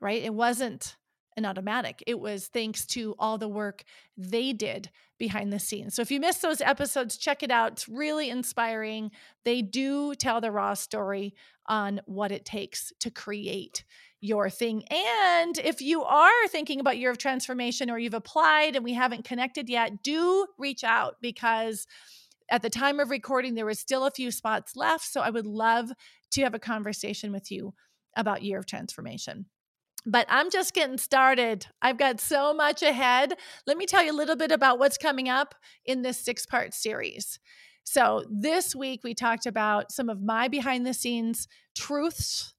right? 0.00 0.22
It 0.22 0.34
wasn't 0.34 0.96
an 1.36 1.44
automatic. 1.44 2.02
It 2.06 2.18
was 2.18 2.46
thanks 2.46 2.86
to 2.86 3.14
all 3.18 3.38
the 3.38 3.48
work 3.48 3.84
they 4.16 4.52
did 4.52 4.90
behind 5.18 5.52
the 5.52 5.58
scenes. 5.58 5.94
So 5.94 6.02
if 6.02 6.10
you 6.10 6.20
missed 6.20 6.42
those 6.42 6.60
episodes, 6.60 7.16
check 7.16 7.42
it 7.42 7.50
out. 7.50 7.72
It's 7.72 7.88
really 7.88 8.30
inspiring. 8.30 9.10
They 9.44 9.62
do 9.62 10.14
tell 10.14 10.40
the 10.40 10.50
raw 10.50 10.74
story 10.74 11.34
on 11.66 12.00
what 12.06 12.32
it 12.32 12.44
takes 12.44 12.92
to 13.00 13.10
create 13.10 13.84
your 14.20 14.48
thing. 14.50 14.84
And 14.90 15.58
if 15.58 15.80
you 15.80 16.02
are 16.02 16.48
thinking 16.48 16.80
about 16.80 16.98
year 16.98 17.10
of 17.10 17.18
transformation 17.18 17.90
or 17.90 17.98
you've 17.98 18.14
applied 18.14 18.76
and 18.76 18.84
we 18.84 18.94
haven't 18.94 19.24
connected 19.24 19.68
yet, 19.68 20.02
do 20.02 20.46
reach 20.58 20.84
out 20.84 21.16
because 21.20 21.86
at 22.50 22.62
the 22.62 22.70
time 22.70 23.00
of 23.00 23.10
recording 23.10 23.54
there 23.54 23.66
was 23.66 23.78
still 23.78 24.06
a 24.06 24.10
few 24.10 24.30
spots 24.30 24.76
left, 24.76 25.04
so 25.04 25.20
I 25.20 25.30
would 25.30 25.46
love 25.46 25.90
to 26.32 26.42
have 26.42 26.54
a 26.54 26.58
conversation 26.58 27.32
with 27.32 27.50
you 27.50 27.74
about 28.16 28.42
year 28.42 28.58
of 28.58 28.66
transformation. 28.66 29.46
But 30.06 30.26
I'm 30.28 30.50
just 30.50 30.72
getting 30.72 30.98
started. 30.98 31.66
I've 31.82 31.98
got 31.98 32.20
so 32.20 32.54
much 32.54 32.82
ahead. 32.82 33.34
Let 33.66 33.76
me 33.76 33.86
tell 33.86 34.04
you 34.04 34.12
a 34.12 34.16
little 34.16 34.36
bit 34.36 34.52
about 34.52 34.78
what's 34.78 34.96
coming 34.96 35.28
up 35.28 35.54
in 35.84 36.02
this 36.02 36.18
six 36.18 36.46
part 36.46 36.72
series. 36.72 37.40
So, 37.82 38.24
this 38.30 38.74
week 38.74 39.02
we 39.04 39.14
talked 39.14 39.46
about 39.46 39.92
some 39.92 40.08
of 40.08 40.22
my 40.22 40.48
behind 40.48 40.86
the 40.86 40.94
scenes 40.94 41.48
truths 41.76 42.54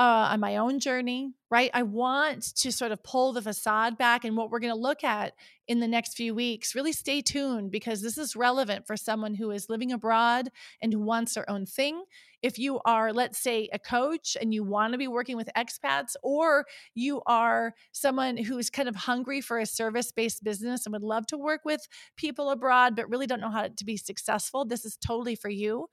uh, 0.00 0.30
on 0.32 0.40
my 0.40 0.56
own 0.56 0.80
journey, 0.80 1.34
right? 1.50 1.70
I 1.74 1.82
want 1.82 2.56
to 2.56 2.72
sort 2.72 2.90
of 2.90 3.02
pull 3.02 3.34
the 3.34 3.42
facade 3.42 3.98
back 3.98 4.24
and 4.24 4.34
what 4.34 4.48
we're 4.48 4.58
going 4.58 4.72
to 4.72 4.80
look 4.80 5.04
at 5.04 5.34
in 5.68 5.80
the 5.80 5.86
next 5.86 6.14
few 6.14 6.34
weeks. 6.34 6.74
Really 6.74 6.94
stay 6.94 7.20
tuned 7.20 7.70
because 7.70 8.00
this 8.00 8.16
is 8.16 8.34
relevant 8.34 8.86
for 8.86 8.96
someone 8.96 9.34
who 9.34 9.50
is 9.50 9.68
living 9.68 9.92
abroad 9.92 10.48
and 10.80 10.90
who 10.90 11.00
wants 11.00 11.34
their 11.34 11.48
own 11.50 11.66
thing. 11.66 12.04
If 12.40 12.58
you 12.58 12.80
are, 12.86 13.12
let's 13.12 13.38
say, 13.38 13.68
a 13.74 13.78
coach 13.78 14.38
and 14.40 14.54
you 14.54 14.64
want 14.64 14.94
to 14.94 14.98
be 14.98 15.06
working 15.06 15.36
with 15.36 15.50
expats, 15.54 16.16
or 16.22 16.64
you 16.94 17.20
are 17.26 17.74
someone 17.92 18.38
who's 18.38 18.70
kind 18.70 18.88
of 18.88 18.96
hungry 18.96 19.42
for 19.42 19.58
a 19.58 19.66
service 19.66 20.12
based 20.12 20.42
business 20.42 20.86
and 20.86 20.94
would 20.94 21.02
love 21.02 21.26
to 21.26 21.36
work 21.36 21.60
with 21.66 21.86
people 22.16 22.48
abroad, 22.48 22.96
but 22.96 23.10
really 23.10 23.26
don't 23.26 23.42
know 23.42 23.50
how 23.50 23.68
to 23.68 23.84
be 23.84 23.98
successful, 23.98 24.64
this 24.64 24.86
is 24.86 24.96
totally 24.96 25.34
for 25.34 25.50
you. 25.50 25.88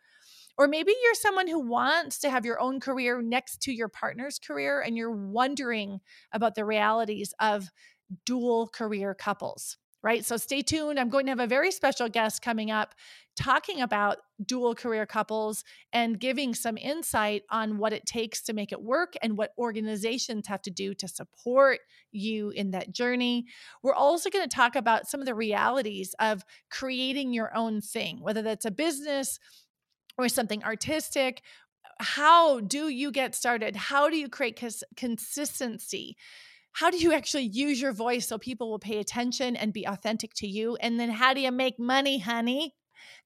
Or 0.57 0.67
maybe 0.67 0.93
you're 1.03 1.13
someone 1.13 1.47
who 1.47 1.59
wants 1.59 2.19
to 2.19 2.29
have 2.29 2.45
your 2.45 2.59
own 2.59 2.79
career 2.79 3.21
next 3.21 3.61
to 3.63 3.71
your 3.71 3.89
partner's 3.89 4.39
career 4.39 4.81
and 4.81 4.97
you're 4.97 5.11
wondering 5.11 5.99
about 6.31 6.55
the 6.55 6.65
realities 6.65 7.33
of 7.39 7.69
dual 8.25 8.67
career 8.67 9.13
couples, 9.13 9.77
right? 10.01 10.25
So 10.25 10.37
stay 10.37 10.61
tuned. 10.61 10.99
I'm 10.99 11.09
going 11.09 11.25
to 11.27 11.31
have 11.31 11.39
a 11.39 11.47
very 11.47 11.71
special 11.71 12.09
guest 12.09 12.41
coming 12.41 12.71
up 12.71 12.95
talking 13.35 13.81
about 13.81 14.17
dual 14.43 14.73
career 14.73 15.05
couples 15.05 15.63
and 15.93 16.19
giving 16.19 16.55
some 16.55 16.75
insight 16.75 17.43
on 17.51 17.77
what 17.77 17.93
it 17.93 18.05
takes 18.05 18.41
to 18.41 18.53
make 18.53 18.71
it 18.71 18.81
work 18.81 19.13
and 19.21 19.37
what 19.37 19.51
organizations 19.59 20.47
have 20.47 20.61
to 20.63 20.71
do 20.71 20.95
to 20.95 21.07
support 21.07 21.79
you 22.11 22.49
in 22.49 22.71
that 22.71 22.91
journey. 22.91 23.45
We're 23.83 23.93
also 23.93 24.31
going 24.31 24.47
to 24.47 24.55
talk 24.55 24.75
about 24.75 25.07
some 25.07 25.19
of 25.19 25.27
the 25.27 25.35
realities 25.35 26.15
of 26.19 26.43
creating 26.71 27.31
your 27.31 27.55
own 27.55 27.79
thing, 27.79 28.21
whether 28.21 28.41
that's 28.41 28.65
a 28.65 28.71
business 28.71 29.39
or 30.17 30.29
something 30.29 30.63
artistic 30.63 31.41
how 31.99 32.59
do 32.59 32.89
you 32.89 33.11
get 33.11 33.35
started? 33.35 33.75
How 33.75 34.09
do 34.09 34.17
you 34.17 34.29
create 34.29 34.59
cons- 34.59 34.83
consistency? 34.95 36.15
How 36.73 36.91
do 36.91 36.97
you 36.97 37.13
actually 37.13 37.45
use 37.45 37.81
your 37.81 37.91
voice 37.91 38.27
so 38.27 38.37
people 38.37 38.69
will 38.69 38.79
pay 38.79 38.99
attention 38.99 39.55
and 39.55 39.73
be 39.73 39.87
authentic 39.87 40.33
to 40.35 40.47
you? 40.47 40.75
And 40.77 40.99
then 40.99 41.09
how 41.09 41.33
do 41.33 41.41
you 41.41 41.51
make 41.51 41.79
money 41.79 42.19
honey 42.19 42.75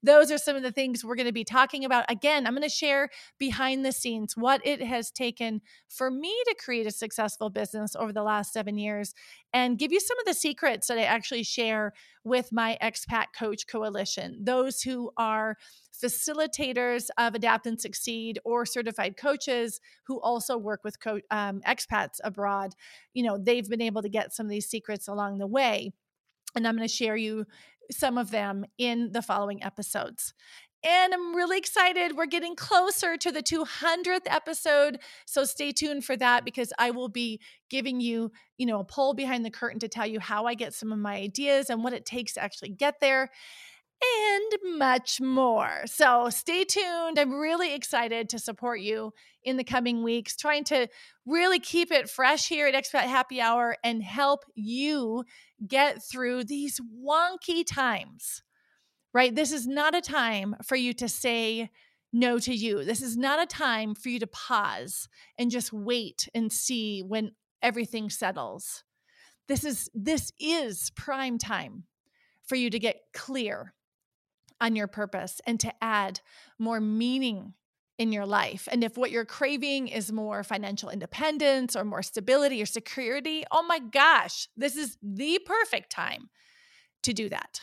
those 0.04 0.32
are 0.32 0.38
some 0.38 0.56
of 0.56 0.64
the 0.64 0.72
things 0.72 1.04
we're 1.04 1.16
going 1.16 1.28
to 1.28 1.34
be 1.34 1.44
talking 1.44 1.86
about. 1.86 2.06
Again, 2.10 2.46
I'm 2.46 2.54
going 2.54 2.64
to 2.64 2.70
share 2.70 3.10
behind 3.38 3.86
the 3.86 3.92
scenes 3.92 4.36
what 4.36 4.66
it 4.66 4.82
has 4.82 5.12
taken 5.12 5.62
for 5.88 6.10
me 6.10 6.36
to 6.48 6.56
create 6.56 6.88
a 6.88 6.92
successful 6.92 7.50
business 7.50 7.96
over 7.96 8.12
the 8.12 8.24
last 8.24 8.54
seven 8.54 8.78
years 8.78 9.14
and 9.54 9.78
give 9.78 9.92
you 9.92 10.00
some 10.00 10.20
of 10.20 10.26
the 10.26 10.34
secrets 10.34 10.88
that 10.88 10.98
I 10.98 11.04
actually 11.04 11.44
share 11.44 11.94
with 12.24 12.52
my 12.52 12.78
Expat 12.82 13.26
Coach 13.38 13.68
Coalition. 13.68 14.40
Those 14.44 14.82
who 14.82 15.12
are 15.18 15.58
facilitators 16.04 17.10
of 17.18 17.36
Adapt 17.36 17.68
and 17.68 17.80
Succeed 17.80 18.40
or 18.44 18.66
certified 18.66 19.18
coaches 19.18 19.80
who 20.08 20.20
also 20.22 20.58
work 20.58 20.84
with 20.84 21.00
co- 21.00 21.22
um, 21.30 21.62
expats 21.68 22.20
abroad, 22.24 22.74
you 23.14 23.24
know, 23.24 23.38
they've 23.38 23.70
been 23.70 23.82
able 23.82 24.02
to 24.02 24.10
get 24.10 24.34
some 24.34 24.46
of 24.46 24.50
these 24.50 24.68
secrets 24.68 25.08
along 25.08 25.38
the 25.38 25.48
way 25.48 25.92
and 26.56 26.68
I'm 26.68 26.76
going 26.76 26.88
to 26.88 26.94
share 26.94 27.16
you 27.16 27.46
some 27.92 28.18
of 28.18 28.32
them 28.32 28.66
in 28.78 29.12
the 29.12 29.22
following 29.22 29.64
episodes. 29.64 30.34
And 30.84 31.14
I'm 31.14 31.36
really 31.36 31.60
excited. 31.60 32.18
We're 32.18 32.26
getting 32.26 32.56
closer 32.56 33.16
to 33.16 33.32
the 33.32 33.44
200th 33.44 34.26
episode. 34.26 34.98
So 35.28 35.46
stay 35.46 35.72
tuned 35.72 36.04
for 36.04 36.18
that 36.18 36.44
because 36.44 36.74
I 36.80 36.90
will 36.90 37.10
be 37.10 37.40
giving 37.70 38.02
you, 38.02 38.32
you 38.58 38.66
know, 38.66 38.80
a 38.80 38.84
pull 38.84 39.14
behind 39.14 39.46
the 39.46 39.52
curtain 39.52 39.80
to 39.82 39.88
tell 39.88 40.08
you 40.08 40.20
how 40.20 40.46
I 40.46 40.56
get 40.56 40.74
some 40.74 40.92
of 40.92 40.98
my 40.98 41.18
ideas 41.18 41.70
and 41.70 41.84
what 41.84 41.94
it 41.94 42.06
takes 42.06 42.34
to 42.34 42.44
actually 42.44 42.70
get 42.70 42.96
there 43.00 43.30
and 44.04 44.78
much 44.78 45.22
more. 45.22 45.82
So 45.86 46.30
stay 46.30 46.64
tuned. 46.64 47.20
I'm 47.20 47.34
really 47.34 47.74
excited 47.74 48.30
to 48.30 48.40
support 48.40 48.80
you 48.82 49.14
in 49.44 49.58
the 49.58 49.64
coming 49.64 50.04
weeks, 50.04 50.36
trying 50.36 50.64
to 50.66 50.88
really 51.26 51.60
keep 51.60 51.92
it 51.92 52.10
fresh 52.10 52.48
here 52.48 52.68
at 52.68 52.74
Expat 52.74 53.04
Happy 53.04 53.42
Hour 53.42 53.76
and 53.84 54.04
help 54.04 54.44
you 54.56 55.24
get 55.68 56.04
through 56.04 56.46
these 56.46 56.80
wonky 56.80 57.64
times, 57.66 58.44
right? 59.14 59.34
This 59.34 59.52
is 59.52 59.68
not 59.68 59.96
a 59.96 60.02
time 60.02 60.56
for 60.64 60.76
you 60.76 60.94
to 60.94 61.08
say, 61.08 61.70
no 62.14 62.40
to 62.40 62.54
you. 62.54 62.84
This 62.84 63.02
is 63.02 63.16
not 63.16 63.42
a 63.42 63.46
time 63.46 63.96
for 63.96 64.10
you 64.10 64.20
to 64.20 64.28
pause 64.28 65.08
and 65.38 65.52
just 65.52 65.72
wait 65.72 66.28
and 66.34 66.52
see 66.52 67.02
when 67.02 67.32
everything 67.62 68.10
settles. 68.10 68.84
This 69.48 69.64
is 69.64 69.90
this 69.94 70.32
is 70.40 70.92
prime 70.96 71.38
time 71.38 71.86
for 72.46 72.56
you 72.56 72.70
to 72.70 72.80
get 72.80 72.98
clear 73.14 73.74
on 74.62 74.76
your 74.76 74.88
purpose 74.88 75.42
and 75.46 75.60
to 75.60 75.74
add 75.82 76.22
more 76.58 76.80
meaning 76.80 77.54
in 77.98 78.12
your 78.12 78.26
life. 78.26 78.68
And 78.72 78.84
if 78.84 78.98
what 78.98 79.12
you're 79.12 79.26
craving 79.26 79.88
is 79.88 80.12
more 80.12 80.44
financial 80.44 80.90
independence 80.90 81.76
or 81.76 81.84
more 81.84 82.02
stability 82.02 82.62
or 82.62 82.66
security, 82.66 83.44
oh 83.52 83.64
my 83.64 83.80
gosh, 83.80 84.48
this 84.56 84.76
is 84.76 84.98
the 85.04 85.40
perfect 85.46 85.92
time 85.92 86.30
to 87.04 87.14
do 87.14 87.30
that. 87.30 87.62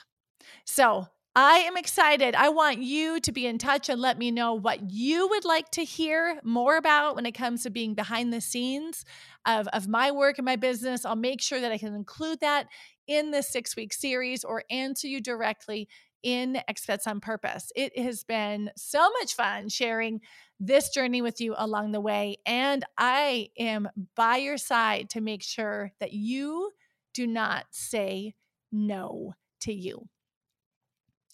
So, 0.64 1.08
I 1.40 1.58
am 1.58 1.76
excited. 1.76 2.34
I 2.34 2.48
want 2.48 2.82
you 2.82 3.20
to 3.20 3.30
be 3.30 3.46
in 3.46 3.58
touch 3.58 3.88
and 3.88 4.00
let 4.00 4.18
me 4.18 4.32
know 4.32 4.54
what 4.54 4.90
you 4.90 5.28
would 5.28 5.44
like 5.44 5.70
to 5.72 5.84
hear 5.84 6.40
more 6.42 6.76
about 6.76 7.14
when 7.14 7.26
it 7.26 7.32
comes 7.32 7.62
to 7.62 7.70
being 7.70 7.94
behind 7.94 8.32
the 8.32 8.40
scenes 8.40 9.04
of, 9.46 9.68
of 9.68 9.86
my 9.86 10.10
work 10.10 10.38
and 10.38 10.44
my 10.44 10.56
business. 10.56 11.04
I'll 11.04 11.14
make 11.14 11.40
sure 11.40 11.60
that 11.60 11.70
I 11.70 11.78
can 11.78 11.94
include 11.94 12.40
that 12.40 12.66
in 13.06 13.30
this 13.30 13.48
six 13.48 13.76
week 13.76 13.92
series 13.92 14.42
or 14.42 14.64
answer 14.68 15.06
you 15.06 15.20
directly 15.20 15.88
in 16.22 16.60
Expats 16.70 17.06
on 17.06 17.20
Purpose. 17.20 17.70
It 17.76 17.98
has 17.98 18.24
been 18.24 18.70
so 18.76 19.10
much 19.20 19.34
fun 19.34 19.68
sharing 19.68 20.20
this 20.60 20.90
journey 20.90 21.22
with 21.22 21.40
you 21.40 21.54
along 21.56 21.92
the 21.92 22.00
way. 22.00 22.38
And 22.46 22.84
I 22.96 23.50
am 23.58 23.88
by 24.16 24.36
your 24.38 24.58
side 24.58 25.10
to 25.10 25.20
make 25.20 25.42
sure 25.42 25.92
that 26.00 26.12
you 26.12 26.70
do 27.14 27.26
not 27.26 27.66
say 27.70 28.34
no 28.72 29.34
to 29.60 29.72
you. 29.72 30.08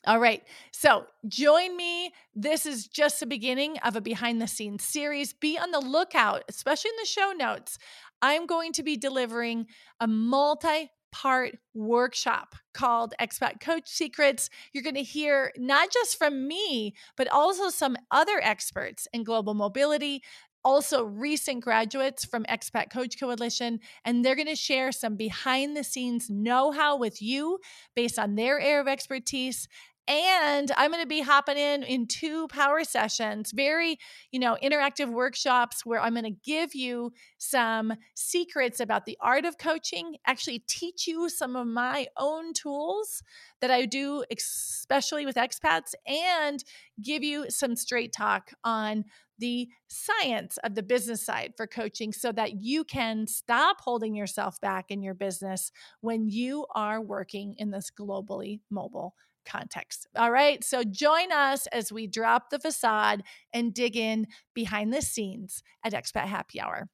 All 0.07 0.21
right. 0.21 0.43
So 0.71 1.07
join 1.27 1.77
me. 1.77 2.13
This 2.35 2.67
is 2.67 2.87
just 2.87 3.21
the 3.21 3.27
beginning 3.27 3.79
of 3.79 3.97
a 3.97 4.03
behind 4.03 4.41
the 4.41 4.47
scenes 4.47 4.85
series. 4.85 5.33
Be 5.33 5.59
on 5.59 5.71
the 5.71 5.81
lookout, 5.81 6.45
especially 6.49 6.91
in 6.91 6.97
the 7.01 7.07
show 7.07 7.33
notes. 7.33 7.79
I'm 8.21 8.47
going 8.47 8.73
to 8.73 8.83
be 8.83 8.97
delivering 8.97 9.67
a 10.01 10.07
multi 10.07 10.91
part 11.15 11.57
workshop 11.75 12.57
called 12.73 13.15
Expat 13.21 13.61
Coach 13.61 13.87
Secrets. 13.87 14.51
You're 14.73 14.83
going 14.83 14.97
to 14.97 15.03
hear 15.05 15.53
not 15.57 15.93
just 15.93 16.19
from 16.19 16.49
me, 16.49 16.93
but 17.17 17.29
also 17.29 17.71
some 17.71 17.97
other 18.11 18.41
experts 18.43 19.07
in 19.13 19.23
global 19.23 19.55
mobility, 19.55 20.25
also 20.65 21.05
recent 21.05 21.63
graduates 21.63 22.25
from 22.25 22.43
Expat 22.45 22.91
Coach 22.91 23.21
Coalition, 23.21 23.79
and 24.05 24.25
they're 24.25 24.35
going 24.35 24.49
to 24.49 24.57
share 24.57 24.91
some 24.91 25.15
behind 25.15 25.77
the 25.77 25.85
scenes 25.85 26.29
know 26.29 26.73
how 26.73 26.97
with 26.99 27.23
you 27.23 27.61
based 27.95 28.19
on 28.19 28.35
their 28.35 28.59
area 28.59 28.81
of 28.81 28.89
expertise 28.89 29.69
and 30.07 30.71
i'm 30.77 30.91
going 30.91 31.03
to 31.03 31.09
be 31.09 31.21
hopping 31.21 31.57
in 31.57 31.83
in 31.83 32.07
two 32.07 32.47
power 32.49 32.85
sessions 32.85 33.53
very 33.53 33.99
you 34.31 34.39
know 34.39 34.57
interactive 34.63 35.11
workshops 35.11 35.85
where 35.87 36.01
i'm 36.01 36.13
going 36.13 36.25
to 36.25 36.41
give 36.45 36.75
you 36.75 37.13
some 37.39 37.93
secrets 38.15 38.81
about 38.81 39.07
the 39.07 39.17
art 39.21 39.45
of 39.45 39.57
coaching 39.57 40.17
actually 40.27 40.59
teach 40.69 41.07
you 41.07 41.29
some 41.29 41.57
of 41.57 41.67
my 41.67 42.07
own 42.19 42.53
tools 42.53 43.23
that 43.61 43.71
i 43.71 43.87
do 43.87 44.25
especially 44.31 45.25
with 45.25 45.37
expats 45.37 45.95
and 46.07 46.65
give 47.03 47.23
you 47.23 47.51
some 47.51 47.75
straight 47.75 48.13
talk 48.13 48.51
on 48.63 49.05
the 49.39 49.69
science 49.89 50.59
of 50.59 50.75
the 50.75 50.83
business 50.83 51.25
side 51.25 51.55
for 51.57 51.67
coaching 51.67 52.13
so 52.13 52.31
that 52.31 52.63
you 52.63 52.85
can 52.85 53.27
stop 53.27 53.81
holding 53.81 54.15
yourself 54.15 54.61
back 54.61 54.91
in 54.91 55.03
your 55.03 55.15
business 55.15 55.73
when 56.01 56.29
you 56.29 56.67
are 56.75 57.01
working 57.01 57.55
in 57.59 57.71
this 57.71 57.91
globally 57.91 58.61
mobile 58.71 59.15
context. 59.45 60.07
All 60.17 60.31
right. 60.31 60.63
So 60.65 60.83
join 60.85 61.33
us 61.33 61.67
as 61.69 61.93
we 61.93 62.07
drop 62.07 62.51
the 62.51 62.59
facade 62.59 63.23
and 63.53 63.75
dig 63.75 63.97
in 63.97 64.27
behind 64.55 64.93
the 64.93 65.03
scenes 65.03 65.63
at 65.85 65.93
Expat 65.93 66.27
Happy 66.27 66.61
Hour. 66.61 66.89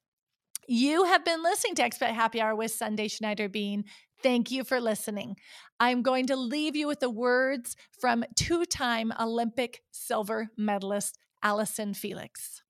You 0.68 1.04
have 1.04 1.24
been 1.24 1.42
listening 1.42 1.74
to 1.76 1.82
Expat 1.82 2.14
Happy 2.14 2.40
Hour 2.40 2.54
with 2.54 2.70
Sunday 2.70 3.08
Schneider 3.08 3.48
Bean. 3.48 3.84
Thank 4.22 4.50
you 4.50 4.64
for 4.64 4.80
listening. 4.80 5.36
I'm 5.80 6.02
going 6.02 6.26
to 6.26 6.36
leave 6.36 6.76
you 6.76 6.86
with 6.86 7.00
the 7.00 7.10
words 7.10 7.76
from 8.00 8.24
two 8.36 8.64
time 8.64 9.12
Olympic 9.18 9.82
silver 9.90 10.50
medalist 10.56 11.18
Allyson 11.42 11.94
Felix. 11.94 12.62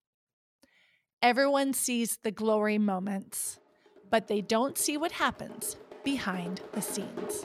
Everyone 1.22 1.74
sees 1.74 2.18
the 2.22 2.30
glory 2.30 2.78
moments, 2.78 3.58
but 4.10 4.28
they 4.28 4.40
don't 4.40 4.78
see 4.78 4.96
what 4.96 5.12
happens 5.12 5.76
behind 6.04 6.62
the 6.72 6.80
scenes. 6.80 7.44